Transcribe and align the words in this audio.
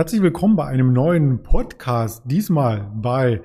Herzlich 0.00 0.22
willkommen 0.22 0.56
bei 0.56 0.64
einem 0.64 0.94
neuen 0.94 1.42
Podcast, 1.42 2.22
diesmal 2.24 2.90
bei 2.94 3.42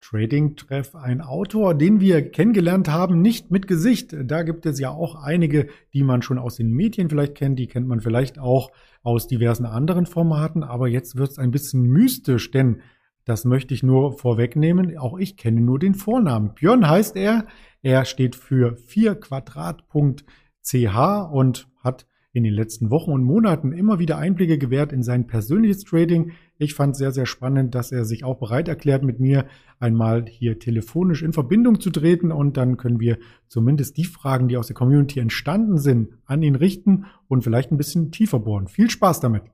Trading 0.00 0.56
Treff, 0.56 0.96
ein 0.96 1.20
Autor, 1.20 1.76
den 1.76 2.00
wir 2.00 2.32
kennengelernt 2.32 2.88
haben, 2.88 3.22
nicht 3.22 3.52
mit 3.52 3.68
Gesicht. 3.68 4.12
Da 4.24 4.42
gibt 4.42 4.66
es 4.66 4.80
ja 4.80 4.90
auch 4.90 5.14
einige, 5.14 5.68
die 5.92 6.02
man 6.02 6.22
schon 6.22 6.40
aus 6.40 6.56
den 6.56 6.72
Medien 6.72 7.08
vielleicht 7.08 7.36
kennt, 7.36 7.60
die 7.60 7.68
kennt 7.68 7.86
man 7.86 8.00
vielleicht 8.00 8.40
auch 8.40 8.72
aus 9.04 9.28
diversen 9.28 9.66
anderen 9.66 10.06
Formaten, 10.06 10.64
aber 10.64 10.88
jetzt 10.88 11.14
wird 11.14 11.30
es 11.30 11.38
ein 11.38 11.52
bisschen 11.52 11.84
mystisch, 11.84 12.50
denn 12.50 12.80
das 13.24 13.44
möchte 13.44 13.72
ich 13.72 13.84
nur 13.84 14.18
vorwegnehmen. 14.18 14.98
Auch 14.98 15.16
ich 15.16 15.36
kenne 15.36 15.60
nur 15.60 15.78
den 15.78 15.94
Vornamen. 15.94 16.54
Björn 16.54 16.88
heißt 16.88 17.14
er. 17.14 17.46
Er 17.82 18.04
steht 18.04 18.34
für 18.34 18.78
4quadrat.ch 18.78 21.30
und 21.30 21.68
hat 21.84 22.06
in 22.34 22.42
den 22.42 22.52
letzten 22.52 22.90
Wochen 22.90 23.12
und 23.12 23.22
Monaten 23.22 23.72
immer 23.72 24.00
wieder 24.00 24.18
Einblicke 24.18 24.58
gewährt 24.58 24.92
in 24.92 25.04
sein 25.04 25.28
persönliches 25.28 25.84
Trading. 25.84 26.32
Ich 26.58 26.74
fand 26.74 26.96
sehr, 26.96 27.12
sehr 27.12 27.26
spannend, 27.26 27.76
dass 27.76 27.92
er 27.92 28.04
sich 28.04 28.24
auch 28.24 28.38
bereit 28.38 28.66
erklärt, 28.66 29.04
mit 29.04 29.20
mir 29.20 29.46
einmal 29.78 30.26
hier 30.26 30.58
telefonisch 30.58 31.22
in 31.22 31.32
Verbindung 31.32 31.80
zu 31.80 31.90
treten 31.90 32.32
und 32.32 32.56
dann 32.56 32.76
können 32.76 32.98
wir 32.98 33.18
zumindest 33.46 33.96
die 33.96 34.04
Fragen, 34.04 34.48
die 34.48 34.56
aus 34.56 34.66
der 34.66 34.74
Community 34.74 35.20
entstanden 35.20 35.78
sind, 35.78 36.08
an 36.26 36.42
ihn 36.42 36.56
richten 36.56 37.04
und 37.28 37.44
vielleicht 37.44 37.70
ein 37.70 37.78
bisschen 37.78 38.10
tiefer 38.10 38.40
bohren. 38.40 38.66
Viel 38.66 38.90
Spaß 38.90 39.20
damit! 39.20 39.53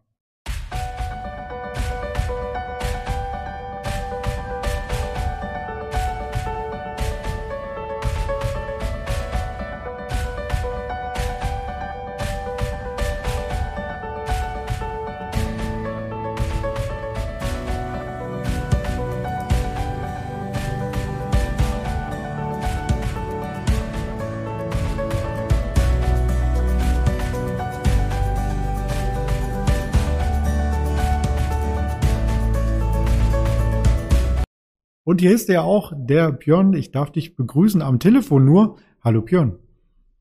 Und 35.10 35.20
hier 35.20 35.32
ist 35.32 35.48
ja 35.48 35.62
auch 35.62 35.92
der 35.96 36.30
Björn. 36.30 36.72
Ich 36.72 36.92
darf 36.92 37.10
dich 37.10 37.34
begrüßen 37.34 37.82
am 37.82 37.98
Telefon 37.98 38.44
nur. 38.44 38.76
Hallo 39.02 39.22
Björn. 39.22 39.56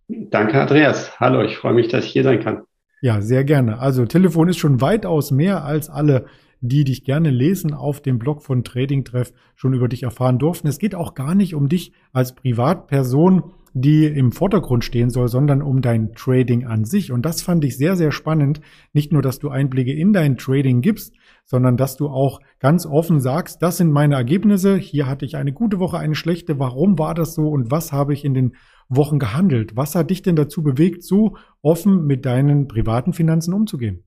Danke, 0.07 0.59
Andreas. 0.59 1.19
Hallo, 1.19 1.43
ich 1.43 1.57
freue 1.57 1.75
mich, 1.75 1.89
dass 1.89 2.05
ich 2.05 2.11
hier 2.11 2.23
sein 2.23 2.39
kann. 2.39 2.63
Ja, 2.99 3.21
sehr 3.21 3.43
gerne. 3.43 3.77
Also 3.77 4.07
Telefon 4.07 4.49
ist 4.49 4.57
schon 4.57 4.81
weitaus 4.81 5.29
mehr 5.29 5.63
als 5.63 5.91
alle, 5.91 6.25
die 6.59 6.85
dich 6.85 7.03
gerne 7.03 7.29
lesen 7.29 7.75
auf 7.75 8.01
dem 8.01 8.17
Blog 8.17 8.41
von 8.41 8.63
Trading 8.63 9.03
Treff 9.03 9.31
schon 9.55 9.75
über 9.75 9.87
dich 9.87 10.01
erfahren 10.01 10.39
durften. 10.39 10.67
Es 10.67 10.79
geht 10.79 10.95
auch 10.95 11.13
gar 11.13 11.35
nicht 11.35 11.53
um 11.53 11.69
dich 11.69 11.93
als 12.11 12.33
Privatperson, 12.33 13.43
die 13.73 14.07
im 14.07 14.31
Vordergrund 14.31 14.83
stehen 14.83 15.11
soll, 15.11 15.27
sondern 15.27 15.61
um 15.61 15.83
dein 15.83 16.13
Trading 16.13 16.65
an 16.65 16.83
sich. 16.83 17.11
Und 17.11 17.27
das 17.27 17.43
fand 17.43 17.63
ich 17.63 17.77
sehr, 17.77 17.95
sehr 17.95 18.11
spannend. 18.11 18.59
Nicht 18.93 19.13
nur, 19.13 19.21
dass 19.21 19.37
du 19.37 19.49
Einblicke 19.49 19.93
in 19.93 20.13
dein 20.13 20.35
Trading 20.37 20.81
gibst, 20.81 21.13
sondern 21.49 21.77
dass 21.77 21.97
du 21.97 22.09
auch 22.09 22.41
ganz 22.59 22.85
offen 22.85 23.19
sagst, 23.19 23.63
das 23.63 23.77
sind 23.77 23.91
meine 23.91 24.13
Ergebnisse, 24.13 24.77
hier 24.77 25.07
hatte 25.07 25.25
ich 25.25 25.35
eine 25.35 25.51
gute 25.51 25.79
Woche, 25.79 25.97
eine 25.97 26.13
schlechte, 26.13 26.59
warum 26.59 26.99
war 26.99 27.15
das 27.15 27.33
so 27.33 27.49
und 27.49 27.71
was 27.71 27.91
habe 27.91 28.13
ich 28.13 28.23
in 28.23 28.35
den 28.35 28.55
Wochen 28.87 29.17
gehandelt? 29.17 29.75
Was 29.75 29.95
hat 29.95 30.11
dich 30.11 30.21
denn 30.21 30.35
dazu 30.35 30.61
bewegt, 30.61 31.03
so 31.03 31.37
offen 31.63 32.05
mit 32.05 32.25
deinen 32.25 32.67
privaten 32.67 33.13
Finanzen 33.13 33.55
umzugehen? 33.55 34.03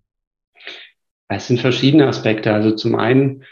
Es 1.27 1.49
sind 1.49 1.59
verschiedene 1.59 2.07
Aspekte. 2.07 2.53
Also 2.53 2.73
zum 2.73 2.95
einen 2.95 3.43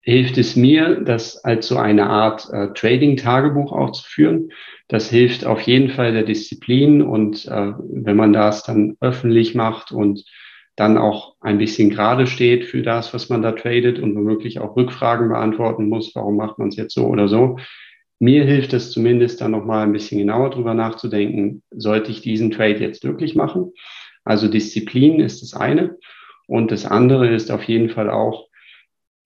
hilft 0.00 0.38
es 0.38 0.56
mir, 0.56 1.02
das 1.02 1.44
als 1.44 1.68
so 1.68 1.76
eine 1.76 2.06
Art 2.06 2.48
äh, 2.50 2.72
Trading-Tagebuch 2.72 3.72
auch 3.72 3.92
zu 3.92 4.04
führen. 4.04 4.52
Das 4.88 5.10
hilft 5.10 5.44
auf 5.44 5.60
jeden 5.62 5.90
Fall 5.90 6.12
der 6.12 6.24
Disziplin 6.24 7.02
und 7.02 7.44
äh, 7.46 7.72
wenn 7.78 8.16
man 8.16 8.32
das 8.32 8.62
dann 8.62 8.96
öffentlich 9.00 9.54
macht 9.54 9.92
und 9.92 10.24
dann 10.76 10.98
auch 10.98 11.36
ein 11.40 11.58
bisschen 11.58 11.90
gerade 11.90 12.26
steht 12.26 12.64
für 12.64 12.82
das, 12.82 13.14
was 13.14 13.28
man 13.28 13.42
da 13.42 13.52
tradet 13.52 13.98
und 13.98 14.14
womöglich 14.16 14.58
auch 14.58 14.76
Rückfragen 14.76 15.28
beantworten 15.28 15.88
muss, 15.88 16.14
warum 16.14 16.36
macht 16.36 16.58
man 16.58 16.68
es 16.68 16.76
jetzt 16.76 16.94
so 16.94 17.06
oder 17.06 17.28
so. 17.28 17.58
Mir 18.18 18.44
hilft 18.44 18.72
es 18.72 18.90
zumindest 18.90 19.40
dann 19.40 19.52
nochmal 19.52 19.84
ein 19.84 19.92
bisschen 19.92 20.18
genauer 20.18 20.50
drüber 20.50 20.74
nachzudenken, 20.74 21.62
sollte 21.70 22.10
ich 22.10 22.22
diesen 22.22 22.50
Trade 22.50 22.78
jetzt 22.78 23.04
wirklich 23.04 23.34
machen? 23.34 23.72
Also 24.24 24.48
Disziplin 24.48 25.20
ist 25.20 25.42
das 25.42 25.54
eine. 25.54 25.96
Und 26.46 26.70
das 26.70 26.86
andere 26.86 27.28
ist 27.28 27.50
auf 27.50 27.62
jeden 27.64 27.90
Fall 27.90 28.10
auch, 28.10 28.48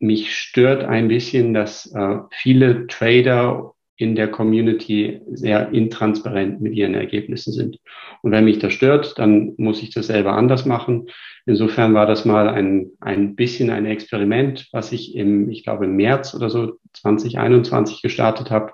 mich 0.00 0.36
stört 0.36 0.84
ein 0.84 1.08
bisschen, 1.08 1.54
dass 1.54 1.92
äh, 1.92 2.18
viele 2.30 2.86
Trader 2.86 3.74
in 3.98 4.14
der 4.14 4.28
Community 4.28 5.20
sehr 5.32 5.72
intransparent 5.72 6.60
mit 6.60 6.72
ihren 6.72 6.94
Ergebnissen 6.94 7.52
sind. 7.52 7.80
Und 8.22 8.30
wenn 8.30 8.44
mich 8.44 8.60
das 8.60 8.72
stört, 8.72 9.18
dann 9.18 9.54
muss 9.56 9.82
ich 9.82 9.90
das 9.92 10.06
selber 10.06 10.34
anders 10.34 10.64
machen. 10.64 11.08
Insofern 11.46 11.94
war 11.94 12.06
das 12.06 12.24
mal 12.24 12.48
ein, 12.48 12.92
ein 13.00 13.34
bisschen 13.34 13.70
ein 13.70 13.86
Experiment, 13.86 14.68
was 14.70 14.92
ich 14.92 15.16
im, 15.16 15.50
ich 15.50 15.64
glaube, 15.64 15.86
im 15.86 15.96
März 15.96 16.32
oder 16.34 16.48
so 16.48 16.78
2021 16.92 18.00
gestartet 18.00 18.52
habe 18.52 18.72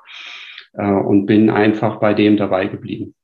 äh, 0.75 0.87
und 0.87 1.25
bin 1.25 1.49
einfach 1.49 2.01
bei 2.01 2.13
dem 2.13 2.37
dabei 2.37 2.67
geblieben. 2.67 3.15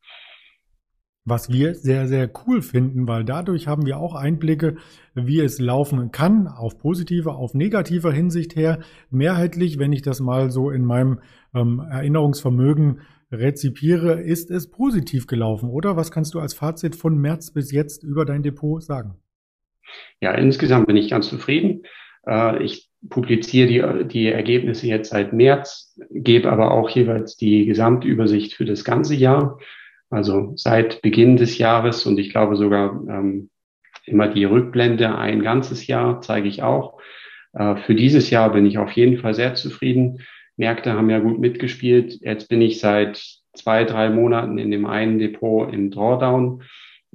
Was 1.30 1.48
wir 1.48 1.76
sehr, 1.76 2.08
sehr 2.08 2.28
cool 2.44 2.60
finden, 2.60 3.06
weil 3.06 3.24
dadurch 3.24 3.68
haben 3.68 3.86
wir 3.86 3.98
auch 3.98 4.16
Einblicke, 4.16 4.78
wie 5.14 5.38
es 5.38 5.60
laufen 5.60 6.10
kann, 6.10 6.48
auf 6.48 6.76
positive, 6.76 7.30
auf 7.30 7.54
negativer 7.54 8.12
Hinsicht 8.12 8.56
her. 8.56 8.80
Mehrheitlich, 9.10 9.78
wenn 9.78 9.92
ich 9.92 10.02
das 10.02 10.18
mal 10.18 10.50
so 10.50 10.70
in 10.70 10.84
meinem 10.84 11.20
ähm, 11.54 11.80
Erinnerungsvermögen 11.88 13.02
rezipiere, 13.30 14.20
ist 14.20 14.50
es 14.50 14.72
positiv 14.72 15.28
gelaufen, 15.28 15.70
oder? 15.70 15.96
Was 15.96 16.10
kannst 16.10 16.34
du 16.34 16.40
als 16.40 16.52
Fazit 16.52 16.96
von 16.96 17.16
März 17.16 17.52
bis 17.52 17.70
jetzt 17.70 18.02
über 18.02 18.24
dein 18.24 18.42
Depot 18.42 18.82
sagen? 18.82 19.14
Ja, 20.20 20.32
insgesamt 20.32 20.88
bin 20.88 20.96
ich 20.96 21.10
ganz 21.10 21.28
zufrieden. 21.28 21.82
Äh, 22.26 22.60
ich 22.64 22.90
publiziere 23.08 23.68
die, 23.68 24.08
die 24.08 24.26
Ergebnisse 24.26 24.88
jetzt 24.88 25.10
seit 25.10 25.32
März, 25.32 25.96
gebe 26.10 26.50
aber 26.50 26.72
auch 26.72 26.90
jeweils 26.90 27.36
die 27.36 27.66
Gesamtübersicht 27.66 28.54
für 28.54 28.64
das 28.64 28.82
ganze 28.82 29.14
Jahr. 29.14 29.60
Also 30.10 30.52
seit 30.56 31.02
Beginn 31.02 31.36
des 31.36 31.58
Jahres 31.58 32.04
und 32.06 32.18
ich 32.18 32.30
glaube 32.30 32.56
sogar 32.56 33.00
ähm, 33.08 33.50
immer 34.04 34.28
die 34.28 34.44
Rückblende 34.44 35.16
ein 35.16 35.42
ganzes 35.42 35.86
Jahr 35.86 36.20
zeige 36.20 36.48
ich 36.48 36.62
auch. 36.62 37.00
Äh, 37.52 37.76
für 37.76 37.94
dieses 37.94 38.30
Jahr 38.30 38.52
bin 38.52 38.66
ich 38.66 38.78
auf 38.78 38.90
jeden 38.92 39.18
Fall 39.18 39.34
sehr 39.34 39.54
zufrieden. 39.54 40.20
Märkte 40.56 40.92
haben 40.92 41.10
ja 41.10 41.20
gut 41.20 41.38
mitgespielt. 41.38 42.18
Jetzt 42.20 42.48
bin 42.48 42.60
ich 42.60 42.80
seit 42.80 43.22
zwei, 43.54 43.84
drei 43.84 44.10
Monaten 44.10 44.58
in 44.58 44.70
dem 44.70 44.84
einen 44.86 45.18
Depot 45.18 45.72
im 45.72 45.90
Drawdown 45.90 46.62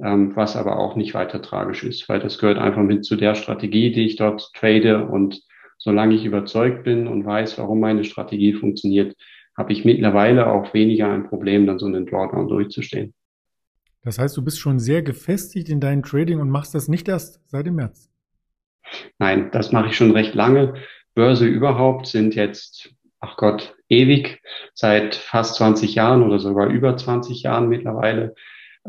ähm, 0.04 0.36
was 0.36 0.56
aber 0.56 0.78
auch 0.80 0.96
nicht 0.96 1.14
weiter 1.14 1.42
tragisch 1.42 1.84
ist, 1.84 2.10
weil 2.10 2.20
das 2.20 2.38
gehört 2.38 2.58
einfach 2.58 2.84
mit 2.84 3.06
zu 3.06 3.16
der 3.16 3.36
Strategie, 3.36 3.92
die 3.92 4.06
ich 4.06 4.16
dort 4.18 4.52
trade. 4.54 5.06
Und 5.06 5.42
solange 5.78 6.16
ich 6.16 6.26
überzeugt 6.26 6.84
bin 6.84 7.08
und 7.08 7.26
weiß, 7.26 7.58
warum 7.58 7.80
meine 7.80 8.04
Strategie 8.04 8.54
funktioniert, 8.54 9.16
habe 9.58 9.72
ich 9.72 9.86
mittlerweile 9.86 10.48
auch 10.48 10.74
weniger 10.74 11.12
ein 11.12 11.28
Problem, 11.28 11.66
dann 11.66 11.80
so 11.80 11.86
einen 11.86 12.06
Drawdown 12.06 12.48
durchzustehen. 12.48 13.14
Das 14.04 14.20
heißt, 14.20 14.38
du 14.38 14.44
bist 14.44 14.60
schon 14.60 14.80
sehr 14.80 15.02
gefestigt 15.02 15.70
in 15.70 15.80
deinem 15.80 16.04
Trading 16.04 16.40
und 16.40 16.50
machst 16.50 16.76
das 16.76 16.88
nicht 16.88 17.08
erst 17.08 17.42
seit 17.48 17.66
dem 17.66 17.76
März? 17.76 18.10
Nein, 19.18 19.50
das 19.52 19.72
mache 19.72 19.88
ich 19.88 19.96
schon 19.96 20.12
recht 20.12 20.36
lange. 20.36 20.76
Börse 21.16 21.48
überhaupt 21.48 22.08
sind 22.08 22.36
jetzt, 22.36 22.94
ach 23.20 23.36
Gott, 23.38 23.76
ewig, 23.90 24.42
seit 24.74 25.16
fast 25.16 25.56
20 25.56 25.96
Jahren 25.96 26.22
oder 26.22 26.40
sogar 26.40 26.68
über 26.68 26.96
20 26.96 27.42
Jahren 27.42 27.68
mittlerweile 27.68 28.36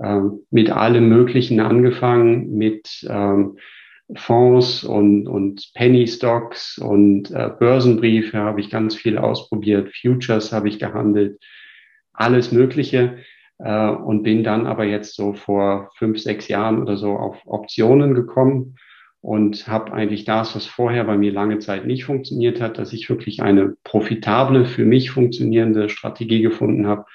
ähm, 0.02 0.40
mit 0.50 0.70
allem 0.70 1.08
Möglichen 1.08 1.60
angefangen, 1.60 2.54
mit 2.56 3.06
ähm, 3.08 3.58
Fonds 4.14 4.84
und, 4.84 5.26
und 5.26 5.70
Penny 5.74 6.06
Stocks 6.06 6.78
und 6.78 7.30
äh, 7.32 7.50
Börsenbriefe 7.58 8.38
habe 8.38 8.60
ich 8.60 8.70
ganz 8.70 8.94
viel 8.94 9.18
ausprobiert, 9.18 9.92
Futures 10.00 10.52
habe 10.52 10.68
ich 10.68 10.78
gehandelt, 10.78 11.40
alles 12.12 12.52
Mögliche 12.52 13.18
äh, 13.58 13.88
und 13.88 14.22
bin 14.22 14.44
dann 14.44 14.66
aber 14.66 14.84
jetzt 14.84 15.16
so 15.16 15.32
vor 15.32 15.90
fünf, 15.96 16.20
sechs 16.20 16.46
Jahren 16.48 16.80
oder 16.80 16.96
so 16.96 17.16
auf 17.16 17.36
Optionen 17.46 18.14
gekommen 18.14 18.76
und 19.20 19.66
habe 19.66 19.92
eigentlich 19.92 20.24
das, 20.24 20.54
was 20.54 20.66
vorher 20.66 21.02
bei 21.02 21.16
mir 21.16 21.32
lange 21.32 21.58
Zeit 21.58 21.84
nicht 21.84 22.04
funktioniert 22.04 22.60
hat, 22.60 22.78
dass 22.78 22.92
ich 22.92 23.10
wirklich 23.10 23.42
eine 23.42 23.74
profitable, 23.82 24.66
für 24.66 24.84
mich 24.84 25.10
funktionierende 25.10 25.88
Strategie 25.88 26.42
gefunden 26.42 26.86
habe, 26.86 27.06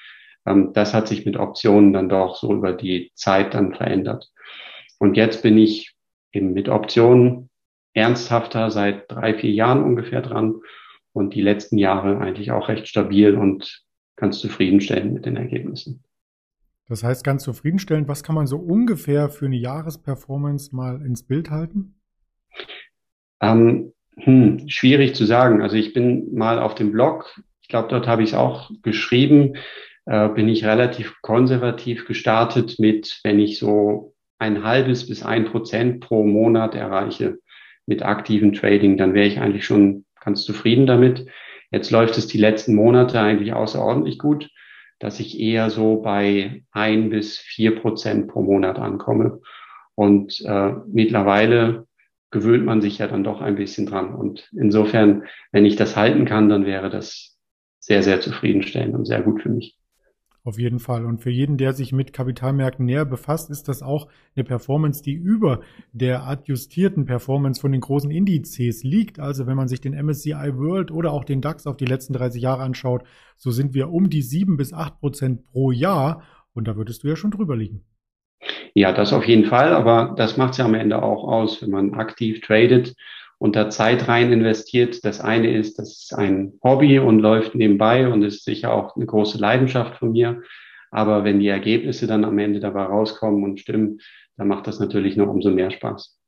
ähm, 0.46 0.74
das 0.74 0.94
hat 0.94 1.08
sich 1.08 1.26
mit 1.26 1.38
Optionen 1.38 1.94
dann 1.94 2.10
doch 2.10 2.36
so 2.36 2.54
über 2.54 2.74
die 2.74 3.12
Zeit 3.16 3.54
dann 3.54 3.74
verändert. 3.74 4.30
Und 5.00 5.16
jetzt 5.16 5.42
bin 5.42 5.58
ich 5.58 5.94
eben 6.31 6.54
mit 6.54 6.69
Optionen 6.69 7.50
ernsthafter 7.94 8.72
seit 8.72 9.12
drei, 9.12 9.33
vier 9.33 9.51
Jahren 9.51 9.83
ungefähr 9.83 10.22
dran 10.22 10.62
und 11.13 11.36
die 11.36 11.42
letzten 11.42 11.78
Jahre 11.78 12.19
eigentlich 12.19 12.51
auch 12.51 12.69
recht 12.69 12.88
stabil 12.88 13.36
und 13.36 13.83
ganz 14.16 14.39
zufriedenstellend 14.39 15.13
mit 15.13 15.25
den 15.25 15.36
Ergebnissen. 15.36 16.04
Das 16.88 17.04
heißt, 17.04 17.24
ganz 17.24 17.44
zufriedenstellend, 17.44 18.07
was 18.07 18.24
kann 18.24 18.36
man 18.36 18.48
so 18.48 18.57
ungefähr 18.57 19.30
für 19.30 19.45
eine 19.45 19.57
Jahresperformance 19.57 20.75
mal 20.75 21.01
ins 21.01 21.24
Bild 21.24 21.50
halten? 21.50 21.95
Ähm, 23.42 23.94
hm, 24.18 24.68
schwierig 24.68 25.16
zu 25.16 25.25
sagen. 25.25 25.62
Also 25.62 25.77
ich 25.77 25.94
bin 25.94 26.34
mal 26.34 26.60
auf 26.60 26.75
dem 26.75 26.92
Blog, 26.92 27.39
ich 27.62 27.69
glaube, 27.69 27.88
dort 27.88 28.07
habe 28.07 28.24
ich 28.24 28.30
es 28.30 28.36
auch 28.36 28.72
geschrieben, 28.81 29.56
äh, 30.06 30.30
bin 30.30 30.50
ich 30.50 30.66
relativ 30.66 31.16
konservativ 31.22 32.06
gestartet 32.06 32.77
mit, 32.77 33.19
wenn 33.24 33.39
ich 33.39 33.57
so 33.57 34.13
ein 34.42 34.64
halbes 34.64 35.08
bis 35.08 35.24
ein 35.24 35.46
Prozent 35.46 36.00
pro 36.02 36.24
Monat 36.26 36.74
erreiche 36.74 37.38
mit 37.86 38.02
aktivem 38.02 38.54
Trading, 38.54 38.98
dann 38.98 39.14
wäre 39.14 39.28
ich 39.28 39.40
eigentlich 39.40 39.66
schon 39.66 40.06
ganz 40.20 40.44
zufrieden 40.44 40.88
damit. 40.88 41.28
Jetzt 41.70 41.92
läuft 41.92 42.18
es 42.18 42.26
die 42.26 42.40
letzten 42.40 42.74
Monate 42.74 43.22
eigentlich 43.22 43.54
außerordentlich 43.54 44.18
gut, 44.18 44.50
dass 44.98 45.20
ich 45.20 45.40
eher 45.40 45.70
so 45.70 46.02
bei 46.02 46.64
ein 46.72 47.12
bis 47.12 47.38
vier 47.38 47.80
Prozent 47.80 48.30
pro 48.30 48.42
Monat 48.42 48.80
ankomme. 48.80 49.42
Und 49.94 50.42
äh, 50.44 50.74
mittlerweile 50.88 51.86
gewöhnt 52.32 52.66
man 52.66 52.82
sich 52.82 52.98
ja 52.98 53.08
dann 53.08 53.24
doch 53.24 53.42
ein 53.42 53.56
bisschen 53.56 53.86
dran. 53.86 54.16
Und 54.16 54.50
insofern, 54.58 55.26
wenn 55.52 55.66
ich 55.66 55.76
das 55.76 55.96
halten 55.96 56.26
kann, 56.26 56.50
dann 56.50 56.66
wäre 56.66 56.90
das 56.90 57.38
sehr, 57.80 58.02
sehr 58.02 58.22
zufriedenstellend 58.22 58.96
und 58.96 59.06
sehr 59.06 59.22
gut 59.22 59.44
für 59.44 59.50
mich. 59.50 59.78
Auf 60.44 60.58
jeden 60.58 60.80
Fall. 60.80 61.06
Und 61.06 61.20
für 61.20 61.30
jeden, 61.30 61.58
der 61.58 61.74
sich 61.74 61.92
mit 61.92 62.14
Kapitalmärkten 62.14 62.86
näher 62.86 63.06
befasst, 63.06 63.52
ist 63.52 63.68
das 63.68 63.84
auch 63.84 64.08
eine 64.36 64.44
Performance, 64.44 65.04
die 65.04 65.14
über 65.14 65.62
der 65.92 66.24
adjustierten 66.24 67.06
Performance 67.06 67.62
von 67.62 67.72
den 67.72 67.82
großen 67.82 68.10
Indizes 68.10 68.84
liegt. 68.84 69.20
Also 69.20 69.46
wenn 69.46 69.56
man 69.56 69.68
sich 69.68 69.82
den 69.82 69.94
MSCI 69.94 70.58
World 70.58 70.90
oder 70.90 71.12
auch 71.12 71.26
den 71.26 71.42
DAX 71.42 71.68
auf 71.68 71.78
die 71.78 71.86
letzten 71.86 72.14
30 72.14 72.42
Jahre 72.42 72.64
anschaut, 72.64 73.04
so 73.38 73.52
sind 73.52 73.76
wir 73.76 73.92
um 73.92 74.10
die 74.10 74.24
sieben 74.24 74.58
bis 74.58 74.74
acht 74.74 75.00
Prozent 75.00 75.44
pro 75.44 75.72
Jahr. 75.72 76.24
Und 76.54 76.68
da 76.68 76.76
würdest 76.76 77.04
du 77.04 77.08
ja 77.08 77.16
schon 77.16 77.32
drüber 77.32 77.56
liegen. 77.56 77.84
Ja, 78.74 78.94
das 78.94 79.14
auf 79.14 79.28
jeden 79.28 79.46
Fall. 79.46 79.74
Aber 79.74 80.16
das 80.18 80.38
macht 80.38 80.54
es 80.54 80.58
ja 80.58 80.66
am 80.66 80.74
Ende 80.74 81.04
auch 81.04 81.24
aus, 81.24 81.62
wenn 81.62 81.70
man 81.70 81.94
aktiv 81.94 82.42
tradet 82.42 82.96
und 83.42 83.56
da 83.56 83.72
Zeit 83.72 84.08
rein 84.08 84.32
investiert. 84.32 85.04
Das 85.04 85.20
eine 85.20 85.52
ist, 85.52 85.80
das 85.80 86.04
ist 86.04 86.14
ein 86.14 86.60
Hobby 86.64 87.00
und 87.00 87.18
läuft 87.18 87.56
nebenbei 87.56 88.08
und 88.08 88.22
ist 88.22 88.46
sicher 88.46 88.72
auch 88.72 88.96
eine 88.96 89.08
große 89.08 89.40
Leidenschaft 89.40 89.98
von 89.98 90.12
mir. 90.12 90.44
Aber 90.92 91.24
wenn 91.24 91.40
die 91.40 91.48
Ergebnisse 91.48 92.06
dann 92.06 92.24
am 92.24 92.38
Ende 92.38 92.60
dabei 92.60 92.84
rauskommen 92.84 93.44
und 93.44 93.60
stimmen, 93.60 94.00
dann 94.38 94.48
macht 94.48 94.68
das 94.68 94.80
natürlich 94.80 95.18
noch 95.18 95.28
umso 95.28 95.50
mehr 95.50 95.72
Spaß. 95.72 96.21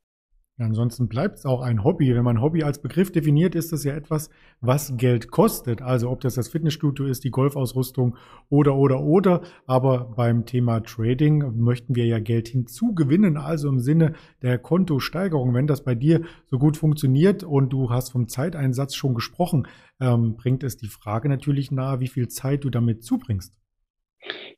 Ansonsten 0.59 1.07
bleibt 1.07 1.39
es 1.39 1.45
auch 1.47 1.61
ein 1.61 1.83
Hobby. 1.83 2.13
Wenn 2.13 2.23
man 2.23 2.39
Hobby 2.39 2.63
als 2.63 2.79
Begriff 2.79 3.11
definiert, 3.11 3.55
ist 3.55 3.71
das 3.71 3.83
ja 3.83 3.95
etwas, 3.95 4.29
was 4.61 4.95
Geld 4.97 5.31
kostet. 5.31 5.81
Also 5.81 6.11
ob 6.11 6.21
das 6.21 6.35
das 6.35 6.47
Fitnessstudio 6.47 7.05
ist, 7.05 7.23
die 7.23 7.31
Golfausrüstung 7.31 8.17
oder, 8.49 8.75
oder, 8.75 9.01
oder. 9.01 9.41
Aber 9.65 10.13
beim 10.15 10.45
Thema 10.45 10.81
Trading 10.81 11.59
möchten 11.59 11.95
wir 11.95 12.05
ja 12.05 12.19
Geld 12.19 12.49
hinzugewinnen. 12.49 13.35
Also 13.35 13.67
im 13.67 13.79
Sinne 13.79 14.13
der 14.43 14.59
Kontosteigerung. 14.59 15.55
Wenn 15.55 15.65
das 15.65 15.83
bei 15.83 15.95
dir 15.95 16.21
so 16.45 16.59
gut 16.59 16.77
funktioniert 16.77 17.43
und 17.43 17.73
du 17.73 17.89
hast 17.89 18.11
vom 18.11 18.27
Zeiteinsatz 18.27 18.93
schon 18.93 19.15
gesprochen, 19.15 19.67
ähm, 19.99 20.35
bringt 20.35 20.63
es 20.63 20.77
die 20.77 20.87
Frage 20.87 21.29
natürlich 21.29 21.71
nahe, 21.71 21.99
wie 21.99 22.07
viel 22.07 22.27
Zeit 22.27 22.63
du 22.63 22.69
damit 22.69 23.03
zubringst. 23.03 23.62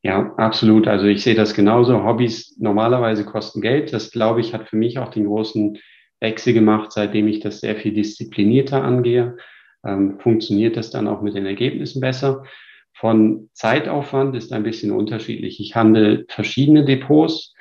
Ja, 0.01 0.33
absolut. 0.38 0.88
Also 0.88 1.06
ich 1.06 1.23
sehe 1.23 1.35
das 1.35 1.53
genauso. 1.53 2.03
Hobbys 2.03 2.57
normalerweise 2.59 3.25
kosten 3.25 3.62
Geld. 3.62 3.91
Das, 3.94 4.12
glaube 4.12 4.41
ich, 4.41 4.53
hat 4.53 4.69
für 4.69 4.75
mich 4.75 5.00
auch 5.00 5.09
den 5.09 5.25
großen 5.25 5.77
Wechsel 6.19 6.53
gemacht, 6.53 6.91
seitdem 6.91 7.27
ich 7.27 7.39
das 7.39 7.59
sehr 7.59 7.75
viel 7.75 7.94
disziplinierter 7.94 8.83
angehe. 8.83 9.38
Ähm, 9.85 10.19
funktioniert 10.19 10.77
das 10.77 10.91
dann 10.91 11.07
auch 11.07 11.21
mit 11.21 11.35
den 11.35 11.45
Ergebnissen 11.45 12.01
besser. 12.01 12.44
Von 12.94 13.50
Zeitaufwand 13.53 14.35
ist 14.35 14.53
ein 14.53 14.63
bisschen 14.63 14.91
unterschiedlich. 14.91 15.59
Ich 15.59 15.75
handle 15.75 16.25
verschiedene 16.29 16.85
Depots. 16.85 17.53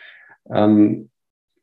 Ähm, 0.53 1.11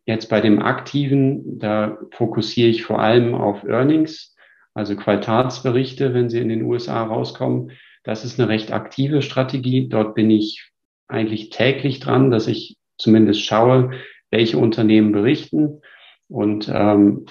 jetzt 0.05 0.29
bei 0.29 0.41
dem 0.41 0.61
aktiven, 0.61 1.59
da 1.59 1.97
fokussiere 2.11 2.69
ich 2.69 2.83
vor 2.83 2.99
allem 2.99 3.33
auf 3.33 3.63
Earnings, 3.63 4.35
also 4.73 4.95
Quartalsberichte, 4.95 6.13
wenn 6.13 6.29
sie 6.29 6.39
in 6.39 6.49
den 6.49 6.63
USA 6.63 7.03
rauskommen. 7.03 7.71
Das 8.03 8.25
ist 8.25 8.39
eine 8.39 8.49
recht 8.49 8.71
aktive 8.71 9.21
Strategie. 9.21 9.87
Dort 9.87 10.15
bin 10.15 10.29
ich 10.29 10.71
eigentlich 11.07 11.49
täglich 11.49 11.99
dran, 11.99 12.31
dass 12.31 12.47
ich 12.47 12.77
zumindest 12.97 13.43
schaue, 13.43 13.91
welche 14.29 14.57
Unternehmen 14.57 15.11
berichten 15.11 15.81
und 16.29 16.71
ähm, 16.73 17.25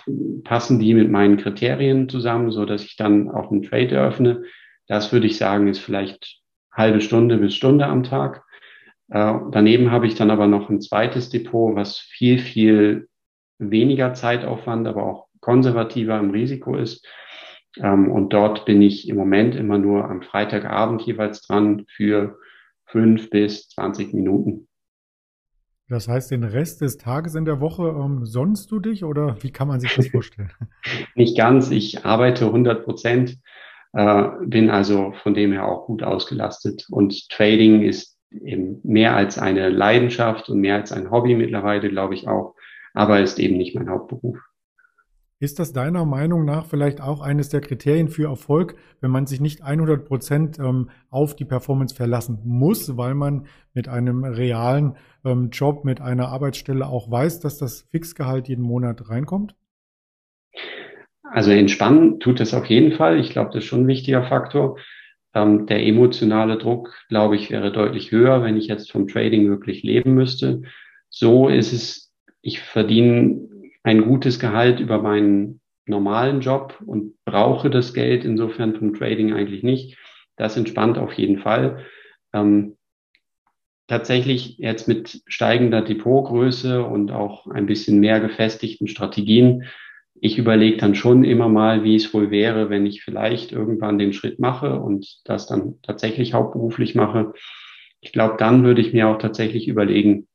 passen 0.45 0.79
die 0.79 0.93
mit 0.95 1.11
meinen 1.11 1.39
Kriterien 1.39 2.09
zusammen, 2.09 2.51
so 2.51 2.67
dass 2.67 2.85
ich 2.85 2.97
dann 2.97 3.31
auch 3.31 3.51
einen 3.51 3.63
Trade 3.63 3.95
eröffne. 3.95 4.45
Das 4.87 5.13
würde 5.13 5.27
ich 5.27 5.39
sagen, 5.39 5.69
ist 5.69 5.79
vielleicht 5.79 6.41
halbe 6.73 7.01
Stunde 7.01 7.39
bis 7.39 7.55
Stunde 7.55 7.87
am 7.87 8.03
Tag. 8.03 8.45
Äh, 9.09 9.35
daneben 9.51 9.91
habe 9.91 10.07
ich 10.07 10.15
dann 10.15 10.31
aber 10.31 10.47
noch 10.47 10.69
ein 10.69 10.81
zweites 10.81 11.31
Depot, 11.31 11.75
was 11.75 11.99
viel, 11.99 12.39
viel 12.39 13.09
weniger 13.59 14.15
Zeitaufwand, 14.15 14.87
aber 14.87 15.05
auch 15.05 15.27
konservativer 15.41 16.19
im 16.19 16.31
Risiko 16.31 16.77
ist. 16.77 17.07
Ähm, 17.79 18.11
und 18.11 18.33
dort 18.33 18.65
bin 18.65 18.83
ich 18.83 19.09
im 19.09 19.17
Moment 19.17 19.55
immer 19.55 19.79
nur 19.79 20.09
am 20.09 20.23
Freitagabend 20.23 21.03
jeweils 21.03 21.43
dran 21.43 21.85
für 21.95 22.39
fünf 22.87 23.31
bis 23.31 23.69
zwanzig 23.69 24.13
Minuten. 24.13 24.69
Das 25.89 26.07
heißt, 26.07 26.31
den 26.31 26.45
Rest 26.45 26.83
des 26.83 26.99
Tages 26.99 27.35
in 27.35 27.45
der 27.45 27.61
Woche 27.61 27.89
ähm, 27.89 28.25
sonst 28.25 28.71
du 28.71 28.79
dich 28.79 29.05
oder 29.05 29.37
wie 29.41 29.51
kann 29.51 29.67
man 29.67 29.81
sich 29.81 29.95
das 29.95 30.07
vorstellen? 30.11 30.53
Nicht 31.17 31.37
ganz. 31.37 31.71
Ich 31.71 32.05
arbeite 32.05 32.47
100 32.47 32.85
Prozent, 32.85 33.39
äh, 33.93 34.25
bin 34.45 34.71
also 34.71 35.13
von 35.23 35.35
dem 35.35 35.53
her 35.53 35.67
auch 35.67 35.87
gut 35.87 36.05
ausgelastet. 36.05 36.87
Und 36.91 37.29
Trading 37.29 37.83
ist 37.83 38.17
eben 38.31 38.81
mehr 38.85 39.17
als 39.17 39.39
eine 39.39 39.69
Leidenschaft 39.69 40.49
und 40.49 40.61
mehr 40.61 40.77
als 40.77 40.93
ein 40.93 41.11
Hobby 41.11 41.35
mittlerweile, 41.35 41.89
glaube 41.89 42.15
ich 42.15 42.29
auch, 42.29 42.55
aber 42.95 43.21
ist 43.21 43.41
eben 43.41 43.57
nicht 43.57 43.75
mein 43.75 43.91
Hauptberuf. 43.91 44.39
Ist 45.43 45.59
das 45.59 45.73
deiner 45.73 46.05
Meinung 46.05 46.45
nach 46.45 46.67
vielleicht 46.67 47.01
auch 47.01 47.23
eines 47.23 47.49
der 47.49 47.63
Kriterien 47.63 48.09
für 48.09 48.29
Erfolg, 48.29 48.77
wenn 49.01 49.11
man 49.11 49.27
sich 49.27 49.41
nicht 49.41 49.63
100 49.63 50.05
Prozent 50.05 50.59
ähm, 50.59 50.91
auf 51.09 51.35
die 51.35 51.47
Performance 51.47 51.95
verlassen 51.95 52.41
muss, 52.45 52.99
weil 52.99 53.15
man 53.15 53.47
mit 53.73 53.89
einem 53.89 54.23
realen 54.23 54.97
ähm, 55.25 55.49
Job, 55.51 55.87
mit 55.87 56.03
einer 56.03 56.29
Arbeitsstelle 56.29 56.87
auch 56.87 57.11
weiß, 57.11 57.41
dass 57.41 57.57
das 57.57 57.89
Fixgehalt 57.91 58.49
jeden 58.49 58.63
Monat 58.63 59.09
reinkommt? 59.09 59.55
Also 61.23 61.53
entspannen 61.53 62.21
tut 62.21 62.39
es 62.41 62.53
auf 62.53 62.67
jeden 62.67 62.93
Fall. 62.93 63.19
Ich 63.19 63.31
glaube, 63.31 63.51
das 63.55 63.65
ist 63.65 63.71
schon 63.71 63.85
ein 63.85 63.89
wichtiger 63.89 64.25
Faktor. 64.25 64.79
Ähm, 65.33 65.65
der 65.65 65.83
emotionale 65.87 66.59
Druck, 66.59 66.93
glaube 67.09 67.37
ich, 67.37 67.51
wäre 67.51 67.73
deutlich 67.73 68.11
höher, 68.11 68.43
wenn 68.43 68.59
ich 68.59 68.67
jetzt 68.67 68.93
vom 68.93 69.09
Trading 69.09 69.49
wirklich 69.49 69.83
leben 69.85 70.13
müsste. 70.13 70.65
So 71.09 71.49
ist 71.49 71.73
es, 71.73 72.13
ich 72.43 72.61
verdiene 72.61 73.49
ein 73.83 74.03
gutes 74.03 74.39
Gehalt 74.39 74.81
über 74.81 75.01
meinen 75.01 75.61
normalen 75.87 76.41
Job 76.41 76.81
und 76.85 77.15
brauche 77.25 77.71
das 77.71 77.95
Geld 77.95 78.25
insofern 78.25 78.77
vom 78.77 78.95
Trading 78.95 79.33
eigentlich 79.33 79.63
nicht. 79.63 79.99
Das 80.37 80.57
entspannt 80.57 80.99
auf 80.99 81.13
jeden 81.15 81.39
Fall. 81.39 81.85
Ähm, 82.33 82.77
tatsächlich 83.89 84.57
jetzt 84.59 84.87
mit 84.87 85.21
steigender 85.27 85.83
Depotgröße 85.83 86.85
und 86.85 87.11
auch 87.11 87.49
ein 87.49 87.67
bisschen 87.67 87.99
mehr 87.99 88.21
gefestigten 88.21 88.87
Strategien. 88.87 89.65
Ich 90.15 90.39
überlege 90.39 90.77
dann 90.77 90.95
schon 90.95 91.25
immer 91.25 91.49
mal, 91.49 91.83
wie 91.83 91.97
es 91.97 92.15
wohl 92.15 92.31
wäre, 92.31 92.71
wenn 92.71 92.87
ich 92.87 93.03
vielleicht 93.03 93.51
irgendwann 93.51 93.99
den 93.99 94.13
Schritt 94.13 94.39
mache 94.39 94.79
und 94.79 95.21
das 95.25 95.47
dann 95.47 95.81
tatsächlich 95.83 96.35
hauptberuflich 96.35 96.95
mache. 96.95 97.33
Ich 98.01 98.13
glaube, 98.13 98.37
dann 98.39 98.63
würde 98.65 98.81
ich 98.81 98.93
mir 98.93 99.09
auch 99.09 99.19
tatsächlich 99.19 99.67
überlegen, 99.67 100.29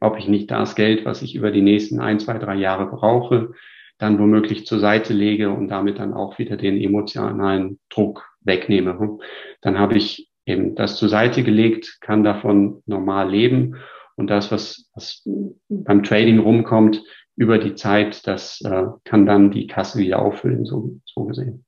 ob 0.00 0.18
ich 0.18 0.28
nicht 0.28 0.50
das 0.50 0.74
Geld, 0.74 1.04
was 1.04 1.22
ich 1.22 1.34
über 1.34 1.50
die 1.50 1.62
nächsten 1.62 2.00
ein, 2.00 2.20
zwei, 2.20 2.38
drei 2.38 2.56
Jahre 2.56 2.86
brauche, 2.86 3.52
dann 3.98 4.18
womöglich 4.18 4.66
zur 4.66 4.80
Seite 4.80 5.12
lege 5.12 5.50
und 5.50 5.68
damit 5.68 5.98
dann 5.98 6.14
auch 6.14 6.38
wieder 6.38 6.56
den 6.56 6.80
emotionalen 6.80 7.78
Druck 7.90 8.26
wegnehme. 8.40 9.18
Dann 9.60 9.78
habe 9.78 9.96
ich 9.96 10.28
eben 10.46 10.74
das 10.74 10.96
zur 10.96 11.08
Seite 11.08 11.42
gelegt, 11.42 11.98
kann 12.00 12.24
davon 12.24 12.82
normal 12.86 13.30
leben 13.30 13.76
und 14.16 14.28
das, 14.28 14.50
was, 14.50 14.90
was 14.94 15.22
beim 15.68 16.02
Trading 16.02 16.38
rumkommt, 16.38 17.02
über 17.36 17.58
die 17.58 17.74
Zeit, 17.74 18.26
das 18.26 18.60
äh, 18.60 18.84
kann 19.04 19.26
dann 19.26 19.50
die 19.50 19.66
Kasse 19.66 19.98
wieder 19.98 20.20
auffüllen, 20.20 20.64
so, 20.64 21.00
so 21.04 21.24
gesehen. 21.24 21.64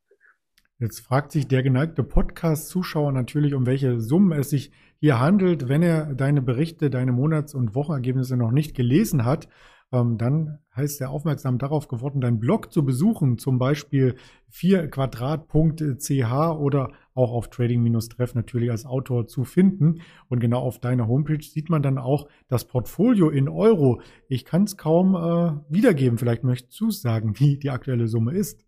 Jetzt 0.79 1.01
fragt 1.01 1.33
sich 1.33 1.49
der 1.49 1.63
geneigte 1.63 2.05
Podcast-Zuschauer 2.05 3.11
natürlich, 3.11 3.55
um 3.55 3.65
welche 3.65 3.99
Summen 3.99 4.39
es 4.39 4.51
sich 4.51 4.73
hier 4.99 5.19
handelt. 5.19 5.71
Wenn 5.71 5.83
er 5.83 6.15
deine 6.15 6.43
Berichte, 6.43 6.91
deine 6.91 7.13
Monats- 7.13 7.55
und 7.55 7.75
Wochenergebnisse 7.75 8.37
noch 8.37 8.51
nicht 8.51 8.77
gelesen 8.77 9.25
hat, 9.25 9.49
ähm, 9.91 10.19
dann 10.19 10.59
heißt 10.75 11.01
er 11.01 11.09
aufmerksam 11.11 11.57
darauf 11.57 11.89
geworden, 11.89 12.21
deinen 12.21 12.41
Blog 12.41 12.73
zu 12.73 12.85
besuchen, 12.85 13.39
zum 13.39 13.59
Beispiel 13.59 14.17
4quadrat.ch 14.53 16.59
oder 16.59 16.93
auch 17.15 17.33
auf 17.33 17.49
Trading-Treff 17.49 18.35
natürlich 18.35 18.71
als 18.71 18.85
Autor 18.85 19.27
zu 19.27 19.45
finden. 19.45 20.03
Und 20.29 20.41
genau 20.41 20.59
auf 20.59 20.79
deiner 20.79 21.09
Homepage 21.09 21.43
sieht 21.43 21.71
man 21.71 21.83
dann 21.83 21.97
auch 21.97 22.29
das 22.49 22.67
Portfolio 22.67 23.31
in 23.31 23.49
Euro. 23.49 24.03
Ich 24.29 24.45
kann 24.45 24.65
es 24.65 24.77
kaum 24.77 25.15
äh, 25.15 25.53
wiedergeben. 25.73 26.19
Vielleicht 26.19 26.45
möchtest 26.45 26.79
du 26.79 26.91
sagen, 26.91 27.33
wie 27.39 27.59
die 27.59 27.71
aktuelle 27.71 28.09
Summe 28.09 28.35
ist. 28.35 28.66